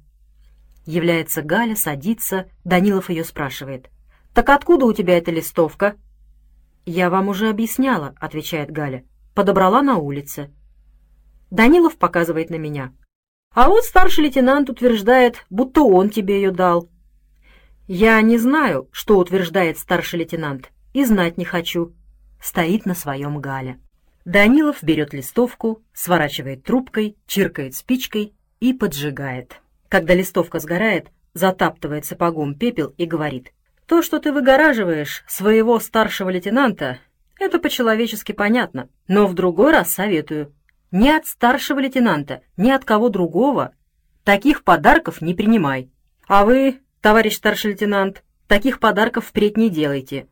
Является 0.84 1.40
Галя, 1.40 1.76
садится, 1.76 2.50
Данилов 2.62 3.08
ее 3.08 3.24
спрашивает. 3.24 3.88
«Так 4.34 4.50
откуда 4.50 4.84
у 4.84 4.92
тебя 4.92 5.16
эта 5.16 5.30
листовка?» 5.30 5.96
«Я 6.84 7.08
вам 7.08 7.28
уже 7.28 7.48
объясняла»,— 7.48 8.14
отвечает 8.20 8.70
Галя. 8.70 9.06
«Подобрала 9.34 9.80
на 9.80 9.96
улице». 9.96 10.52
Данилов 11.50 11.96
показывает 11.96 12.50
на 12.50 12.56
меня. 12.56 12.92
«А 13.54 13.68
вот 13.68 13.84
старший 13.84 14.24
лейтенант 14.24 14.68
утверждает, 14.68 15.44
будто 15.48 15.82
он 15.82 16.10
тебе 16.10 16.36
ее 16.36 16.50
дал». 16.50 16.88
«Я 17.86 18.20
не 18.20 18.38
знаю, 18.38 18.88
что 18.90 19.18
утверждает 19.18 19.78
старший 19.78 20.20
лейтенант, 20.20 20.70
и 20.92 21.04
знать 21.04 21.38
не 21.38 21.44
хочу». 21.44 21.92
Стоит 22.42 22.84
на 22.84 22.94
своем 22.94 23.40
Галя. 23.40 23.78
Данилов 24.24 24.82
берет 24.82 25.12
листовку, 25.12 25.82
сворачивает 25.92 26.64
трубкой, 26.64 27.16
чиркает 27.26 27.74
спичкой 27.74 28.34
и 28.60 28.72
поджигает. 28.72 29.60
Когда 29.88 30.14
листовка 30.14 30.58
сгорает, 30.58 31.08
затаптывает 31.34 32.06
сапогом 32.06 32.54
пепел 32.54 32.94
и 32.96 33.04
говорит, 33.04 33.52
«То, 33.86 34.02
что 34.02 34.18
ты 34.18 34.32
выгораживаешь 34.32 35.24
своего 35.28 35.78
старшего 35.78 36.30
лейтенанта, 36.30 36.98
это 37.38 37.58
по-человечески 37.58 38.32
понятно, 38.32 38.88
но 39.08 39.26
в 39.26 39.34
другой 39.34 39.72
раз 39.72 39.92
советую. 39.92 40.52
Ни 40.90 41.08
от 41.08 41.26
старшего 41.26 41.80
лейтенанта, 41.80 42.42
ни 42.56 42.70
от 42.70 42.84
кого 42.84 43.08
другого 43.08 43.74
таких 44.22 44.64
подарков 44.64 45.20
не 45.20 45.34
принимай. 45.34 45.90
А 46.26 46.44
вы, 46.44 46.80
товарищ 47.00 47.36
старший 47.36 47.72
лейтенант, 47.72 48.24
таких 48.46 48.80
подарков 48.80 49.26
впредь 49.26 49.56
не 49.56 49.70
делайте. 49.70 50.28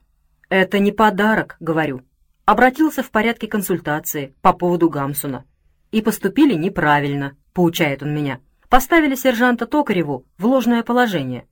Это 0.49 0.79
не 0.79 0.93
подарок, 0.93 1.57
говорю» 1.61 2.03
обратился 2.45 3.03
в 3.03 3.11
порядке 3.11 3.47
консультации 3.47 4.35
по 4.43 4.53
поводу 4.53 4.89
Гамсуна. 4.89 5.45
и 5.91 6.01
поступили 6.01 6.55
неправильно»,— 6.55 7.37
поучает 7.53 8.03
он 8.03 8.15
меня. 8.15 8.41
«Поставили 8.71 9.15
сержанта 9.15 9.67
Токареву 9.67 10.25
в 10.39 10.47
ложное 10.47 10.83
положение. 10.83 11.47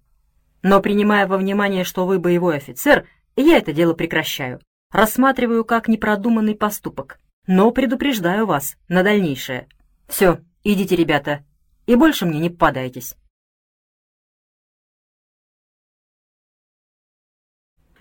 Но, 0.63 0.81
принимая 0.81 1.27
во 1.27 1.37
внимание, 1.37 1.85
что 1.85 2.07
вы 2.07 2.19
боевой 2.19 2.57
офицер, 2.57 3.07
я 3.37 3.59
это 3.59 3.75
дело 3.75 3.93
прекращаю. 3.93 4.61
Рассматриваю 4.91 5.65
как 5.67 5.89
непродуманный 5.89 6.55
поступок. 6.55 7.21
Но 7.47 7.71
предупреждаю 7.71 8.47
вас 8.47 8.77
на 8.89 9.03
дальнейшее. 9.03 9.69
Все, 10.07 10.41
идите, 10.65 10.97
ребята, 10.97 11.45
и 11.87 11.95
больше 11.95 12.27
мне 12.27 12.39
не 12.41 12.51
попадайтесь». 12.51 13.17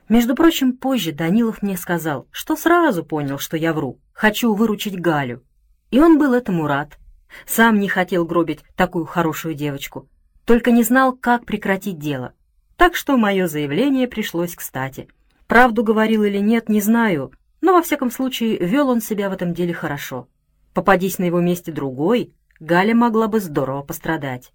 Между 0.09 0.33
прочим, 0.33 0.75
позже 0.75 1.11
Данилов 1.11 1.61
мне 1.61 1.77
сказал, 1.77 2.27
что 2.31 2.55
сразу 2.55 3.05
понял, 3.05 3.37
что 3.37 3.57
я 3.57 3.73
вру, 3.73 3.99
хочу 4.11 4.55
выручить 4.55 4.99
Галю. 4.99 5.43
И 5.91 5.99
он 5.99 6.17
был 6.17 6.33
этому 6.33 6.65
рад. 6.65 6.97
Сам 7.45 7.79
не 7.79 7.87
хотел 7.87 8.25
гробить 8.25 8.63
такую 8.75 9.05
хорошую 9.05 9.53
девочку, 9.53 10.09
только 10.45 10.71
не 10.71 10.81
знал, 10.81 11.15
как 11.15 11.45
прекратить 11.45 11.99
дело. 11.99 12.33
Так 12.75 12.95
что 12.95 13.17
мое 13.17 13.47
заявление 13.47 14.07
пришлось 14.07 14.55
кстати. 14.55 15.07
Правду 15.45 15.83
говорил 15.83 16.23
или 16.23 16.39
нет, 16.39 16.69
не 16.69 16.81
знаю, 16.81 17.31
но 17.61 17.73
во 17.73 17.81
всяком 17.81 18.11
случае 18.11 18.57
вел 18.57 18.89
он 18.89 19.01
себя 19.01 19.29
в 19.29 19.33
этом 19.33 19.53
деле 19.53 19.73
хорошо. 19.73 20.27
Попадись 20.73 21.19
на 21.19 21.23
его 21.23 21.39
месте 21.39 21.71
другой, 21.71 22.33
Галя 22.59 22.93
могла 22.93 23.27
бы 23.27 23.39
здорово 23.39 23.83
пострадать. 23.83 24.51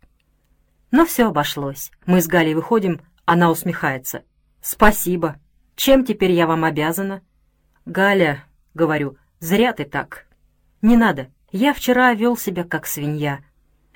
Но 0.91 1.05
все 1.07 1.29
обошлось. 1.29 1.91
Мы 2.07 2.21
с 2.21 2.27
Галей 2.27 2.55
выходим, 2.55 3.01
она 3.25 3.51
усмехается. 3.51 4.23
«Спасибо. 4.61 5.37
Чем 5.77 6.05
теперь 6.05 6.33
я 6.33 6.47
вам 6.47 6.65
обязана?» 6.65 7.23
«Галя»,— 7.85 8.45
говорю,— 8.75 9.17
«зря 9.41 9.73
ты 9.73 9.85
так». 9.85 10.27
«Не 10.83 10.97
надо. 10.97 11.29
Я 11.51 11.75
вчера 11.75 12.15
вел 12.15 12.37
себя 12.37 12.65
как 12.65 12.87
свинья». 12.87 13.41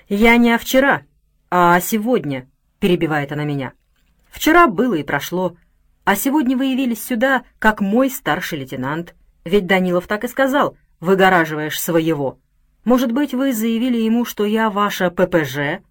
«Я 0.09 0.37
не 0.39 0.53
о 0.53 0.59
вчера, 0.59 1.03
а 1.51 1.79
сегодня»,— 1.81 2.49
перебивает 2.81 3.31
она 3.31 3.45
меня. 3.45 3.73
«Вчера 4.31 4.67
было 4.67 4.95
и 4.95 5.03
прошло, 5.03 5.57
а 6.09 6.17
сегодня 6.17 6.57
вы 6.57 6.69
явились 6.69 7.05
сюда, 7.05 7.45
как 7.59 7.83
мой 7.83 8.09
старший 8.09 8.61
лейтенант. 8.61 9.15
Ведь 9.45 9.67
Данилов 9.67 10.07
так 10.07 10.25
и 10.25 10.29
сказал, 10.29 10.75
выгораживаешь 11.01 11.79
своего. 11.79 12.39
Может 12.85 13.13
быть, 13.13 13.35
вы 13.35 13.53
заявили 13.53 13.99
ему, 13.99 14.25
что 14.25 14.47
я 14.47 14.71
ваша 14.71 15.11
ППЖ?» 15.11 15.83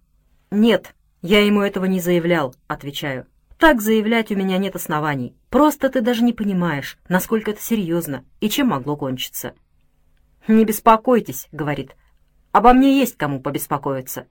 «Нет, 0.50 0.92
я 1.22 1.46
ему 1.46 1.62
этого 1.62 1.84
не 1.84 2.00
заявлял»,— 2.00 2.52
отвечаю. 2.66 3.28
Так 3.58 3.80
заявлять 3.80 4.32
у 4.32 4.34
меня 4.34 4.58
нет 4.58 4.74
оснований. 4.74 5.36
Просто 5.50 5.88
ты 5.88 6.00
даже 6.00 6.24
не 6.24 6.32
понимаешь, 6.32 6.98
насколько 7.08 7.52
это 7.52 7.62
серьезно 7.62 8.24
и 8.40 8.48
чем 8.48 8.70
могло 8.70 8.96
кончиться. 8.96 9.54
«Не 10.48 10.64
беспокойтесь»,— 10.64 11.46
говорит. 11.52 11.94
«Обо 12.50 12.72
мне 12.72 12.98
есть 12.98 13.16
кому 13.16 13.40
побеспокоиться». 13.40 14.26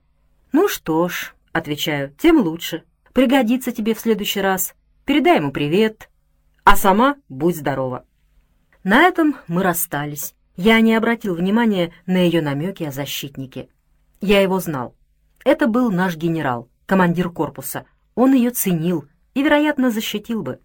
«Ну 0.52 0.68
что 0.68 1.08
ж»,— 1.08 1.34
отвечаю,— 1.52 2.12
«тем 2.18 2.40
лучше. 2.40 2.82
Пригодится 3.14 3.72
тебе 3.72 3.94
в 3.94 4.00
следующий 4.00 4.42
раз. 4.42 4.74
Передай 5.08 5.36
ему 5.36 5.52
привет. 5.52 6.10
А 6.64 6.76
сама 6.76 7.16
будь 7.30 7.56
здорова». 7.56 8.04
На 8.84 9.04
этом 9.04 9.36
мы 9.46 9.62
расстались. 9.62 10.34
Я 10.54 10.78
не 10.82 10.94
обратил 10.94 11.34
внимания 11.34 11.94
на 12.04 12.18
ее 12.18 12.42
намеки 12.42 12.84
о 12.84 12.92
защитнике. 12.92 13.70
Я 14.20 14.42
его 14.42 14.60
знал. 14.60 14.94
Это 15.46 15.66
был 15.66 15.90
наш 15.90 16.18
генерал, 16.18 16.68
командир 16.84 17.30
корпуса. 17.30 17.86
Он 18.16 18.34
ее 18.34 18.50
ценил, 18.50 19.06
и, 19.32 19.42
вероятно, 19.42 19.90
защитил 19.90 20.42
бы. 20.42 20.60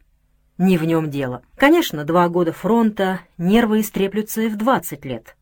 Не 0.57 0.77
в 0.77 0.83
нем 0.83 1.09
дело. 1.09 1.41
Конечно, 1.55 2.03
два 2.03 2.27
года 2.27 2.51
фронта, 2.51 3.21
нервы 3.37 3.79
истреплются 3.79 4.41
и 4.41 4.49
в 4.49 4.57
двадцать 4.57 5.05
лет. 5.05 5.37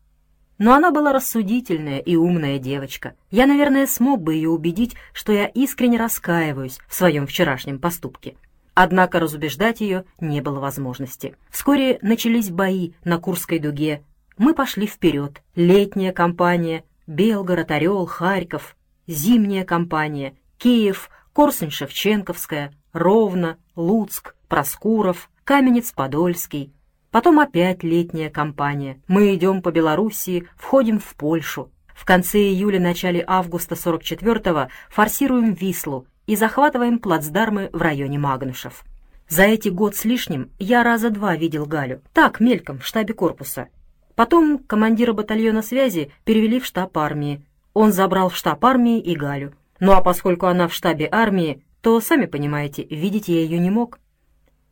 Но 0.58 0.74
она 0.74 0.92
была 0.92 1.12
рассудительная 1.12 1.98
и 1.98 2.14
умная 2.14 2.60
девочка. 2.60 3.16
Я, 3.32 3.46
наверное, 3.48 3.88
смог 3.88 4.22
бы 4.22 4.34
ее 4.34 4.50
убедить, 4.50 4.94
что 5.12 5.32
я 5.32 5.46
искренне 5.46 5.98
раскаиваюсь 5.98 6.78
в 6.86 6.94
своем 6.94 7.26
вчерашнем 7.26 7.80
поступке. 7.80 8.36
Однако 8.74 9.20
разубеждать 9.20 9.80
ее 9.80 10.04
не 10.20 10.40
было 10.40 10.60
возможности. 10.60 11.36
Вскоре 11.50 11.98
начались 12.02 12.50
бои 12.50 12.92
на 13.04 13.18
Курской 13.18 13.58
дуге. 13.58 14.02
Мы 14.38 14.54
пошли 14.54 14.86
вперед. 14.86 15.42
Летняя 15.54 16.12
кампания, 16.12 16.84
Белгород, 17.06 17.70
Орел, 17.70 18.06
Харьков. 18.06 18.76
Зимняя 19.06 19.64
кампания, 19.64 20.34
Киев, 20.58 21.10
Корсунь-Шевченковская, 21.34 22.72
Ровно, 22.92 23.58
Луцк, 23.74 24.36
Проскуров, 24.48 25.28
Каменец-Подольский. 25.44 26.72
Потом 27.10 27.40
опять 27.40 27.82
летняя 27.82 28.30
кампания. 28.30 29.02
Мы 29.08 29.34
идем 29.34 29.60
по 29.60 29.70
Белоруссии, 29.70 30.46
входим 30.56 30.98
в 30.98 31.14
Польшу. 31.14 31.70
В 31.94 32.04
конце 32.04 32.38
июля-начале 32.38 33.22
августа 33.26 33.74
44-го 33.74 34.68
форсируем 34.88 35.52
Вислу 35.52 36.06
и 36.26 36.36
захватываем 36.36 36.98
плацдармы 36.98 37.70
в 37.72 37.80
районе 37.82 38.18
Магнушев. 38.18 38.84
За 39.28 39.44
эти 39.44 39.68
год 39.68 39.96
с 39.96 40.04
лишним 40.04 40.50
я 40.58 40.82
раза 40.82 41.10
два 41.10 41.36
видел 41.36 41.66
Галю. 41.66 42.02
Так, 42.12 42.40
мельком, 42.40 42.78
в 42.78 42.86
штабе 42.86 43.14
корпуса. 43.14 43.68
Потом 44.14 44.58
командира 44.58 45.12
батальона 45.12 45.62
связи 45.62 46.12
перевели 46.24 46.60
в 46.60 46.66
штаб 46.66 46.96
армии. 46.98 47.44
Он 47.72 47.92
забрал 47.92 48.28
в 48.28 48.36
штаб 48.36 48.64
армии 48.64 49.00
и 49.00 49.16
Галю. 49.16 49.54
Ну 49.80 49.92
а 49.92 50.02
поскольку 50.02 50.46
она 50.46 50.68
в 50.68 50.74
штабе 50.74 51.08
армии, 51.10 51.64
то, 51.80 51.98
сами 52.00 52.26
понимаете, 52.26 52.84
видеть 52.84 53.28
я 53.28 53.40
ее 53.40 53.58
не 53.58 53.70
мог. 53.70 53.98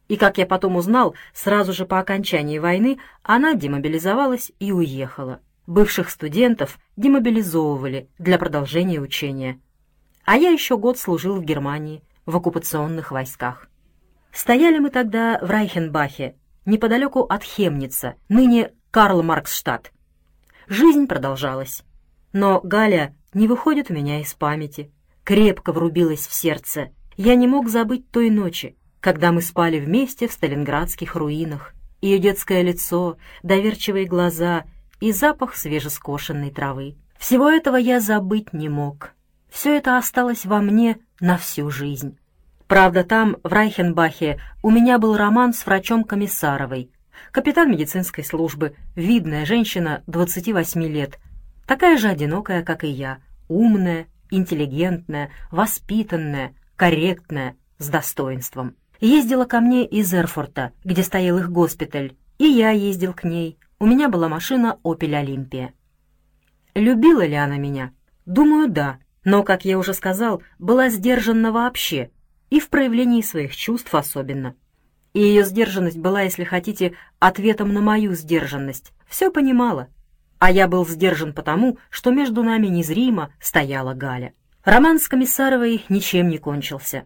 И, 0.09 0.17
как 0.17 0.39
я 0.39 0.47
потом 0.47 0.77
узнал, 0.77 1.15
сразу 1.33 1.73
же 1.73 1.87
по 1.87 1.99
окончании 1.99 2.59
войны 2.59 2.99
она 3.23 3.55
демобилизовалась 3.55 4.53
и 4.59 4.73
уехала. 4.73 5.41
Бывших 5.67 6.11
студентов 6.11 6.79
демобилизовывали 6.97 8.09
для 8.19 8.39
продолжения 8.39 9.01
учения. 9.01 9.61
А 10.25 10.37
я 10.37 10.51
еще 10.51 10.77
год 10.77 10.99
служил 10.99 11.37
в 11.37 11.45
Германии, 11.45 12.03
в 12.27 12.37
оккупационных 12.37 13.11
войсках. 13.11 13.69
Стояли 14.33 14.79
мы 14.79 14.91
тогда 14.91 15.39
в 15.43 15.51
Райхенбахе, 15.51 16.37
неподалеку 16.65 17.21
от 17.23 17.43
Хемница, 17.43 18.15
ныне 18.29 18.73
Карл-Марксштадт. 18.91 19.93
Жизнь 20.69 21.07
продолжалась. 21.07 21.83
Но 22.33 22.61
Галя 22.63 23.17
не 23.35 23.49
выходит 23.49 23.91
у 23.91 23.95
меня 23.95 24.21
из 24.21 24.35
памяти, 24.35 24.93
крепко 25.25 25.73
врубилась 25.73 26.27
в 26.27 26.33
сердце, 26.33 26.91
я 27.17 27.35
не 27.35 27.47
мог 27.47 27.69
забыть 27.69 28.11
той 28.11 28.31
ночи, 28.31 28.77
когда 29.01 29.33
мы 29.33 29.43
спали 29.43 29.79
вместе 29.79 30.27
в 30.27 30.33
сталинградских 30.33 31.17
руинах. 31.17 31.75
Ее 32.01 32.19
детское 32.19 32.63
лицо, 32.63 33.19
доверчивые 33.43 34.07
глаза 34.07 34.65
и 35.01 35.13
запах 35.13 35.55
свежескошенной 35.55 36.51
травы. 36.51 36.97
Всего 37.19 37.51
этого 37.51 37.77
я 37.77 38.01
забыть 38.01 38.53
не 38.53 38.69
мог. 38.69 39.13
Все 39.51 39.77
это 39.77 39.99
осталось 39.99 40.45
во 40.45 40.61
мне 40.61 40.99
на 41.21 41.37
всю 41.37 41.71
жизнь. 41.71 42.19
Правда, 42.67 43.03
там, 43.03 43.37
в 43.43 43.53
Райхенбахе, 43.53 44.41
у 44.63 44.71
меня 44.71 44.99
был 44.99 45.17
роман 45.17 45.53
с 45.53 45.67
врачом 45.67 46.05
Комиссаровой, 46.05 46.93
капитан 47.33 47.71
медицинской 47.71 48.25
службы, 48.25 48.77
видная 48.95 49.45
женщина 49.45 50.05
28 50.07 50.83
лет, 50.85 51.19
такая 51.67 51.99
же 51.99 52.09
одинокая, 52.09 52.63
как 52.63 52.85
и 52.85 52.89
я, 52.89 53.19
умная, 53.49 54.07
интеллигентная, 54.31 55.31
воспитанная, 55.51 56.55
корректная, 56.77 57.57
с 57.79 57.89
достоинством. 57.89 58.77
Ездила 59.01 59.47
ко 59.47 59.61
мне 59.61 59.85
из 59.85 60.13
Эрфурта, 60.15 60.73
где 60.85 61.03
стоял 61.03 61.39
их 61.39 61.51
госпиталь, 61.51 62.15
и 62.39 62.45
я 62.45 62.71
ездил 62.71 63.15
к 63.15 63.25
ней. 63.25 63.59
У 63.79 63.87
меня 63.87 64.09
была 64.09 64.29
машина 64.29 64.79
«Опель 64.85 65.17
Олимпия». 65.17 65.73
Любила 66.75 67.27
ли 67.27 67.35
она 67.35 67.57
меня? 67.57 67.93
Думаю, 68.27 68.69
да, 68.69 68.99
но, 69.25 69.43
как 69.43 69.65
я 69.65 69.79
уже 69.79 69.95
сказал, 69.95 70.43
была 70.59 70.89
сдержанна 70.89 71.53
вообще, 71.53 72.11
и 72.49 72.61
в 72.61 72.69
проявлении 72.69 73.23
своих 73.23 73.55
чувств 73.55 73.95
особенно. 73.95 74.55
И 75.13 75.21
ее 75.21 75.45
сдержанность 75.45 75.99
была, 75.99 76.23
если 76.23 76.45
хотите, 76.45 76.95
ответом 77.19 77.73
на 77.73 77.81
мою 77.81 78.15
сдержанность. 78.15 78.93
Все 79.09 79.31
понимала. 79.31 79.89
А 80.39 80.51
я 80.51 80.69
был 80.69 80.87
сдержан 80.87 81.33
потому, 81.33 81.79
что 81.91 82.11
между 82.11 82.43
нами 82.43 82.69
незримо 82.69 83.33
стояла 83.41 83.95
Галя. 83.95 84.33
Роман 84.65 84.99
с 84.99 85.09
Комиссаровой 85.09 85.85
ничем 85.89 86.29
не 86.29 86.39
кончился. 86.39 87.05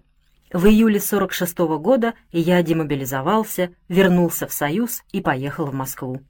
В 0.52 0.66
июле 0.66 1.00
46 1.00 1.58
-го 1.58 1.78
года 1.78 2.14
я 2.30 2.62
демобилизовался, 2.62 3.74
вернулся 3.88 4.46
в 4.46 4.52
Союз 4.52 5.02
и 5.12 5.20
поехал 5.20 5.66
в 5.66 5.74
Москву. 5.74 6.20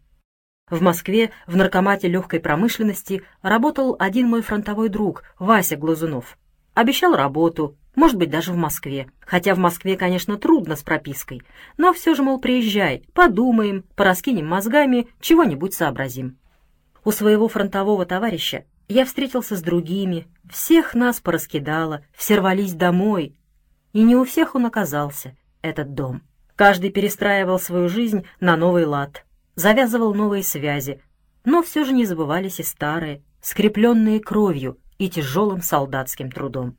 В 0.71 0.81
Москве 0.81 1.31
в 1.47 1.57
наркомате 1.57 2.09
легкой 2.09 2.41
промышленности 2.41 3.23
работал 3.43 3.97
один 3.99 4.29
мой 4.29 4.41
фронтовой 4.41 4.89
друг, 4.89 5.25
Вася 5.39 5.77
Глазунов. 5.77 6.39
Обещал 6.73 7.15
работу, 7.15 7.77
может 7.95 8.17
быть, 8.17 8.31
даже 8.31 8.51
в 8.51 8.57
Москве. 8.57 9.11
Хотя 9.21 9.55
в 9.55 9.59
Москве, 9.59 9.99
конечно, 9.99 10.39
трудно 10.39 10.75
с 10.75 10.83
пропиской. 10.83 11.43
Но 11.77 11.93
все 11.93 12.15
же, 12.15 12.23
мол, 12.23 12.41
приезжай, 12.41 13.05
подумаем, 13.12 13.85
пораскинем 13.95 14.47
мозгами, 14.47 15.09
чего-нибудь 15.21 15.75
сообразим. 15.75 16.39
У 17.05 17.11
своего 17.11 17.47
фронтового 17.49 18.07
товарища 18.07 18.65
я 18.89 19.05
встретился 19.05 19.57
с 19.57 19.62
другими, 19.62 20.27
всех 20.51 20.95
нас 20.95 21.21
пораскидало, 21.21 22.03
все 22.15 22.37
рвались 22.37 22.73
домой. 22.73 23.39
И 23.93 24.03
не 24.03 24.17
у 24.17 24.25
всех 24.25 24.55
он 24.55 24.65
оказался, 24.65 25.37
этот 25.61 25.93
дом. 25.93 26.23
Каждый 26.57 26.91
перестраивал 26.91 27.59
свою 27.59 27.89
жизнь 27.89 28.25
на 28.41 28.57
новый 28.57 28.87
лад, 28.87 29.24
завязывал 29.55 30.14
новые 30.14 30.42
связи, 30.42 31.00
но 31.44 31.62
все 31.62 31.84
же 31.84 31.92
не 31.92 32.05
забывались 32.05 32.61
и 32.61 32.62
старые, 32.62 33.22
скрепленные 33.40 34.20
кровью 34.20 34.78
и 34.98 35.09
тяжелым 35.09 35.62
солдатским 35.62 36.30
трудом. 36.30 36.76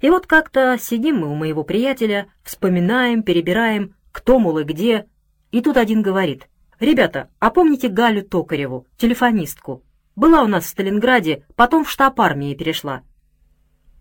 И 0.00 0.10
вот 0.10 0.26
как-то 0.26 0.76
сидим 0.80 1.18
мы 1.18 1.28
у 1.28 1.34
моего 1.34 1.64
приятеля, 1.64 2.28
вспоминаем, 2.42 3.22
перебираем, 3.22 3.94
кто, 4.12 4.38
мол, 4.38 4.58
и 4.58 4.64
где, 4.64 5.06
и 5.50 5.60
тут 5.60 5.76
один 5.76 6.02
говорит, 6.02 6.48
«Ребята, 6.78 7.28
а 7.40 7.50
помните 7.50 7.88
Галю 7.88 8.22
Токареву, 8.22 8.86
телефонистку? 8.96 9.82
Была 10.14 10.42
у 10.42 10.46
нас 10.46 10.64
в 10.64 10.68
Сталинграде, 10.68 11.44
потом 11.56 11.84
в 11.84 11.90
штаб 11.90 12.20
армии 12.20 12.54
перешла». 12.54 13.02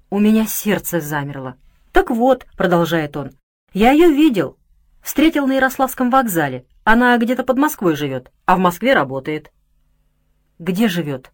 У 0.09 0.19
меня 0.19 0.45
сердце 0.45 1.01
замерло. 1.01 1.57
«Так 1.91 2.11
вот»,— 2.11 2.45
продолжает 2.57 3.17
он,— 3.17 3.32
«я 3.73 3.91
ее 3.91 4.09
видел, 4.09 4.57
встретил 5.01 5.47
на 5.47 5.53
Ярославском 5.53 6.09
вокзале, 6.09 6.65
она 6.90 7.18
где-то 7.18 7.44
под 7.44 7.58
Москвой 7.58 7.98
живет, 7.98 8.32
а 8.46 8.56
в 8.56 8.60
Москве 8.60 8.94
работает». 8.94 9.52
«Где 10.58 10.88
живет? 10.88 11.34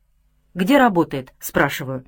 Где 0.56 0.80
работает?»— 0.80 1.32
спрашиваю. 1.40 2.06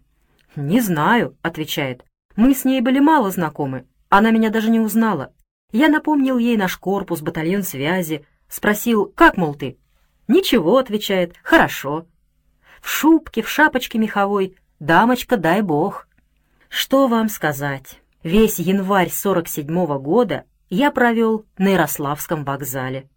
«Не 0.56 0.82
знаю»,— 0.82 1.38
отвечает. 1.44 2.04
«Мы 2.36 2.56
с 2.56 2.66
ней 2.66 2.82
были 2.82 3.00
мало 3.00 3.30
знакомы, 3.30 3.86
она 4.10 4.32
меня 4.32 4.50
даже 4.50 4.72
не 4.72 4.80
узнала. 4.80 5.32
Я 5.72 5.90
напомнил 5.90 6.40
ей 6.40 6.58
наш 6.58 6.76
корпус, 6.78 7.22
батальон 7.22 7.62
связи, 7.62 8.26
спросил, 8.50 9.14
как, 9.16 9.38
мол, 9.38 9.54
ты? 9.54 9.78
«Ничего»,— 10.28 10.78
отвечает,— 10.80 11.36
«хорошо». 11.44 12.08
В 12.82 12.90
шубке, 12.90 13.44
в 13.44 13.50
шапочке 13.50 14.00
меховой, 14.00 14.58
дамочка, 14.80 15.38
дай 15.38 15.62
бог. 15.62 16.08
Что 16.68 17.08
вам 17.08 17.30
сказать? 17.30 18.02
Весь 18.24 18.58
январь 18.58 19.10
47-го 19.10 20.00
года 20.00 20.46
я 20.70 20.90
провел 20.90 21.46
на 21.60 21.70
Ярославском 21.70 22.44
вокзале. 22.44 23.08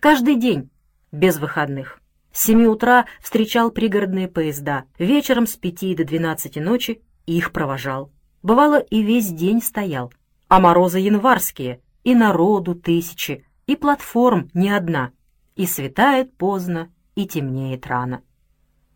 Каждый 0.00 0.36
день, 0.36 0.70
без 1.12 1.36
выходных. 1.36 2.00
С 2.32 2.44
семи 2.44 2.66
утра 2.66 3.04
встречал 3.20 3.70
пригородные 3.70 4.28
поезда, 4.28 4.84
вечером 4.98 5.46
с 5.46 5.56
пяти 5.56 5.94
до 5.94 6.04
двенадцати 6.04 6.58
ночи 6.58 7.02
их 7.26 7.52
провожал. 7.52 8.10
Бывало, 8.42 8.78
и 8.78 9.02
весь 9.02 9.28
день 9.28 9.60
стоял. 9.60 10.10
А 10.48 10.58
морозы 10.58 11.00
январские, 11.00 11.82
и 12.02 12.14
народу 12.14 12.74
тысячи, 12.74 13.44
и 13.66 13.76
платформ 13.76 14.48
не 14.54 14.70
одна, 14.70 15.10
и 15.54 15.66
светает 15.66 16.34
поздно, 16.34 16.90
и 17.14 17.26
темнеет 17.26 17.86
рано. 17.86 18.22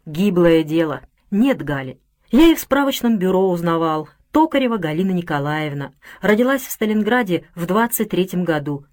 Гиблое 0.07 0.63
дело, 0.63 1.03
нет 1.31 1.63
Гали. 1.63 2.01
Я 2.31 2.47
и 2.47 2.55
в 2.55 2.61
справочном 2.61 3.19
бюро 3.19 3.51
узнавал. 3.51 4.09
Токарева 4.33 4.79
Галина 4.79 5.13
Николаевна 5.13 5.93
родилась 6.23 6.63
в 6.63 6.71
Сталинграде 6.71 7.47
в 7.55 7.67
23-м 7.67 8.45
году. 8.45 8.87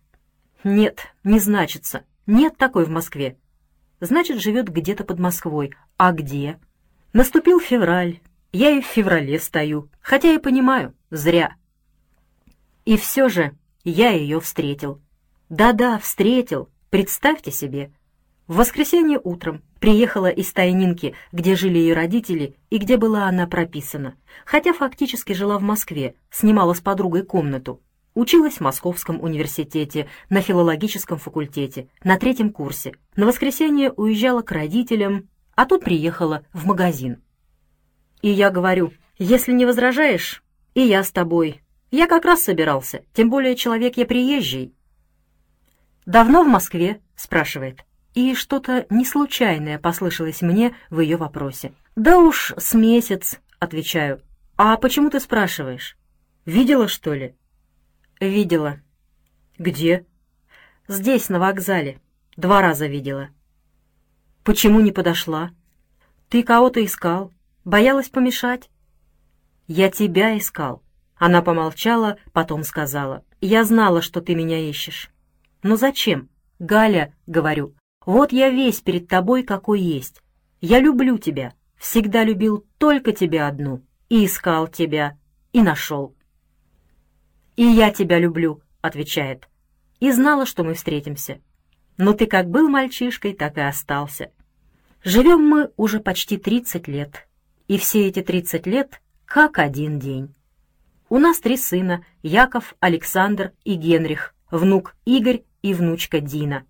Нет, 0.64 1.07
не 1.24 1.39
значится, 1.39 2.03
нет 2.28 2.57
такой 2.57 2.86
в 2.86 2.89
Москве. 2.89 3.38
Значит, 3.99 4.39
живет 4.39 4.70
где-то 4.70 5.03
под 5.03 5.20
Москвой. 5.20 5.74
А 5.97 6.12
где? 6.12 6.59
Наступил 7.14 7.59
февраль, 7.59 8.20
я 8.51 8.72
и 8.72 8.82
в 8.82 8.86
феврале 8.86 9.39
стою, 9.39 9.89
хотя 10.01 10.34
и 10.34 10.38
понимаю, 10.38 10.93
зря. 11.09 11.55
И 12.86 12.97
все 12.97 13.30
же 13.30 13.55
я 13.84 14.12
ее 14.12 14.39
встретил. 14.39 15.01
Да-да, 15.49 15.97
встретил, 15.99 16.70
представьте 16.89 17.51
себе. 17.51 17.91
В 18.47 18.57
воскресенье 18.57 19.20
утром 19.24 19.62
приехала 19.80 20.30
из 20.30 20.51
Тайнинки, 20.51 21.16
где 21.32 21.55
жили 21.55 21.78
ее 21.78 21.93
родители 21.93 22.55
и 22.70 22.78
где 22.78 22.97
была 22.97 23.26
она 23.26 23.47
прописана, 23.47 24.16
хотя 24.45 24.74
фактически 24.74 25.34
жила 25.34 25.57
в 25.57 25.62
Москве, 25.62 26.16
снимала 26.30 26.74
с 26.74 26.82
подругой 26.82 27.24
комнату. 27.24 27.82
Училась 28.14 28.55
в 28.55 28.62
Московском 28.62 29.22
университете, 29.22 30.07
на 30.30 30.41
филологическом 30.41 31.18
факультете, 31.18 31.88
на 32.03 32.18
третьем 32.18 32.51
курсе. 32.51 32.93
На 33.16 33.26
воскресенье 33.26 33.91
уезжала 33.91 34.41
к 34.41 34.51
родителям, 34.51 35.30
а 35.55 35.66
тут 35.66 35.84
приехала 35.84 36.43
в 36.51 36.66
магазин. 36.66 37.22
И 38.22 38.30
я 38.30 38.49
говорю, 38.49 38.91
если 39.18 39.53
не 39.53 39.66
возражаешь, 39.66 40.43
и 40.74 40.82
я 40.82 41.03
с 41.03 41.12
тобой, 41.12 41.62
я 41.89 42.07
как 42.07 42.26
раз 42.26 42.43
собирался, 42.43 43.03
тем 43.14 43.30
более 43.30 43.55
человек 43.55 43.97
я 43.97 44.05
приезжий. 44.05 44.74
«Давно 46.05 46.43
в 46.43 46.47
Москве?»— 46.47 46.99
спрашивает. 47.16 47.86
И 48.14 48.36
что-то 48.36 48.86
неслучайное 48.89 49.80
послышалось 49.80 50.41
мне 50.41 50.76
в 50.89 50.99
ее 50.99 51.16
вопросе. 51.16 51.74
«Да 51.95 52.18
уж, 52.18 52.53
с 52.57 52.74
месяц»,— 52.74 53.39
отвечаю. 53.59 54.22
«А 54.57 54.76
почему 54.76 55.09
ты 55.09 55.20
спрашиваешь? 55.22 55.97
Видела, 56.45 56.88
что 56.89 57.14
ли?» 57.14 57.36
«Видела». 58.22 58.80
«Где?» 59.57 60.05
«Здесь, 60.88 61.28
на 61.30 61.39
вокзале. 61.39 61.99
Два 62.38 62.61
раза 62.61 62.86
видела». 62.86 63.30
«Почему 64.43 64.80
не 64.80 64.91
подошла?» 64.91 65.49
«Ты 66.30 66.43
кого-то 66.43 66.86
искал. 66.86 67.34
Боялась 67.65 68.09
помешать?» 68.09 68.69
«Я 69.67 69.89
тебя 69.89 70.38
искал. 70.38 70.84
Она 71.15 71.41
помолчала, 71.41 72.17
потом 72.32 72.63
сказала. 72.63 73.26
«Я 73.41 73.63
знала, 73.63 74.03
что 74.03 74.22
ты 74.22 74.36
меня 74.36 74.59
ищешь». 74.69 75.09
«Но 75.63 75.76
зачем?» 75.76 76.30
«Галя»,— 76.59 77.15
говорю,— 77.26 77.74
«вот 78.05 78.32
я 78.32 78.51
весь 78.51 78.82
перед 78.82 79.07
тобой, 79.07 79.41
какой 79.41 79.82
есть. 79.82 80.22
Я 80.61 80.80
люблю 80.80 81.17
тебя, 81.17 81.55
всегда 81.76 82.24
любил 82.24 82.67
только 82.78 83.13
тебя 83.13 83.47
одну, 83.47 83.82
и 84.09 84.26
искал 84.26 84.67
тебя, 84.67 85.17
и 85.53 85.63
нашел». 85.63 86.15
«И 87.56 87.64
я 87.64 87.91
тебя 87.91 88.20
люблю»,— 88.20 88.62
отвечает,— 88.82 89.47
«и 89.99 90.12
знала, 90.12 90.45
что 90.45 90.64
мы 90.64 90.74
встретимся. 90.74 91.39
Но 91.97 92.14
ты 92.14 92.26
как 92.26 92.49
был 92.49 92.70
мальчишкой, 92.70 93.34
так 93.34 93.58
и 93.58 93.62
остался. 93.62 94.32
Живем 95.04 95.41
мы 95.41 95.72
уже 95.78 95.99
почти 95.99 96.38
тридцать 96.38 96.88
лет, 96.88 97.28
и 97.68 97.78
все 97.78 98.08
эти 98.08 98.22
тридцать 98.22 98.68
лет 98.68 99.02
как 99.26 99.60
один 99.60 99.99
день». 99.99 100.34
У 101.12 101.20
нас 101.20 101.41
три 101.41 101.58
сына— 101.58 102.06
Яков, 102.24 102.74
Александр 102.80 103.52
и 103.66 103.76
Генрих, 103.76 104.34
внук 104.49 104.95
Игорь 105.04 105.43
и 105.62 105.74
внучка 105.74 106.22
Дина. 106.22 106.64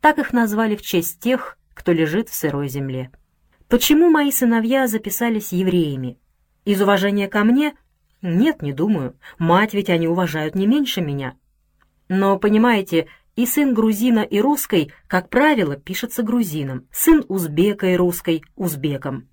Так 0.00 0.18
их 0.18 0.32
назвали 0.32 0.74
в 0.74 0.80
честь 0.80 1.20
тех, 1.20 1.58
кто 1.74 1.92
лежит 1.92 2.30
в 2.30 2.34
сырой 2.34 2.68
земле. 2.68 3.10
Почему 3.68 4.08
мои 4.08 4.30
сыновья 4.30 4.86
записались 4.86 5.52
евреями? 5.52 6.18
Из 6.64 6.80
уважения 6.80 7.28
ко 7.28 7.44
мне? 7.44 7.74
Нет, 8.26 8.62
не 8.62 8.72
думаю. 8.72 9.14
Мать 9.38 9.74
ведь 9.74 9.90
они 9.90 10.08
уважают 10.08 10.54
не 10.54 10.66
меньше 10.66 11.02
меня. 11.02 11.34
Но, 12.08 12.38
понимаете, 12.38 13.06
и 13.36 13.44
сын 13.44 13.74
грузина 13.74 14.20
и 14.20 14.40
русской, 14.40 14.90
как 15.08 15.28
правило, 15.28 15.76
пишется 15.76 16.22
грузином, 16.22 16.88
сын 16.90 17.22
узбека 17.28 17.88
и 17.88 17.96
русской— 17.96 18.42
узбеком. 18.56 19.28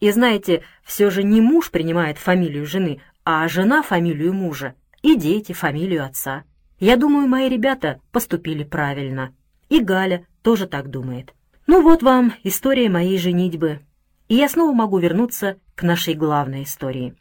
И 0.00 0.10
знаете, 0.10 0.64
все 0.82 1.10
же 1.10 1.22
не 1.22 1.40
муж 1.40 1.70
принимает 1.70 2.18
фамилию 2.18 2.66
жены, 2.66 3.00
а 3.24 3.46
жена 3.46 3.82
фамилию 3.82 4.32
мужа 4.32 4.74
и 5.00 5.14
дети 5.14 5.52
фамилию 5.52 6.04
отца. 6.04 6.42
Я 6.80 6.96
думаю, 6.96 7.28
мои 7.28 7.48
ребята 7.48 8.00
поступили 8.10 8.64
правильно. 8.64 9.32
И 9.68 9.78
Галя 9.78 10.26
тоже 10.42 10.66
так 10.66 10.90
думает. 10.90 11.34
Ну 11.68 11.82
вот 11.82 12.02
вам 12.02 12.34
история 12.42 12.88
моей 12.88 13.16
женитьбы. 13.16 13.82
И 14.26 14.34
я 14.34 14.48
снова 14.48 14.74
могу 14.74 14.98
вернуться 14.98 15.56
к 15.76 15.84
нашей 15.84 16.14
главной 16.14 16.64
истории. 16.64 17.14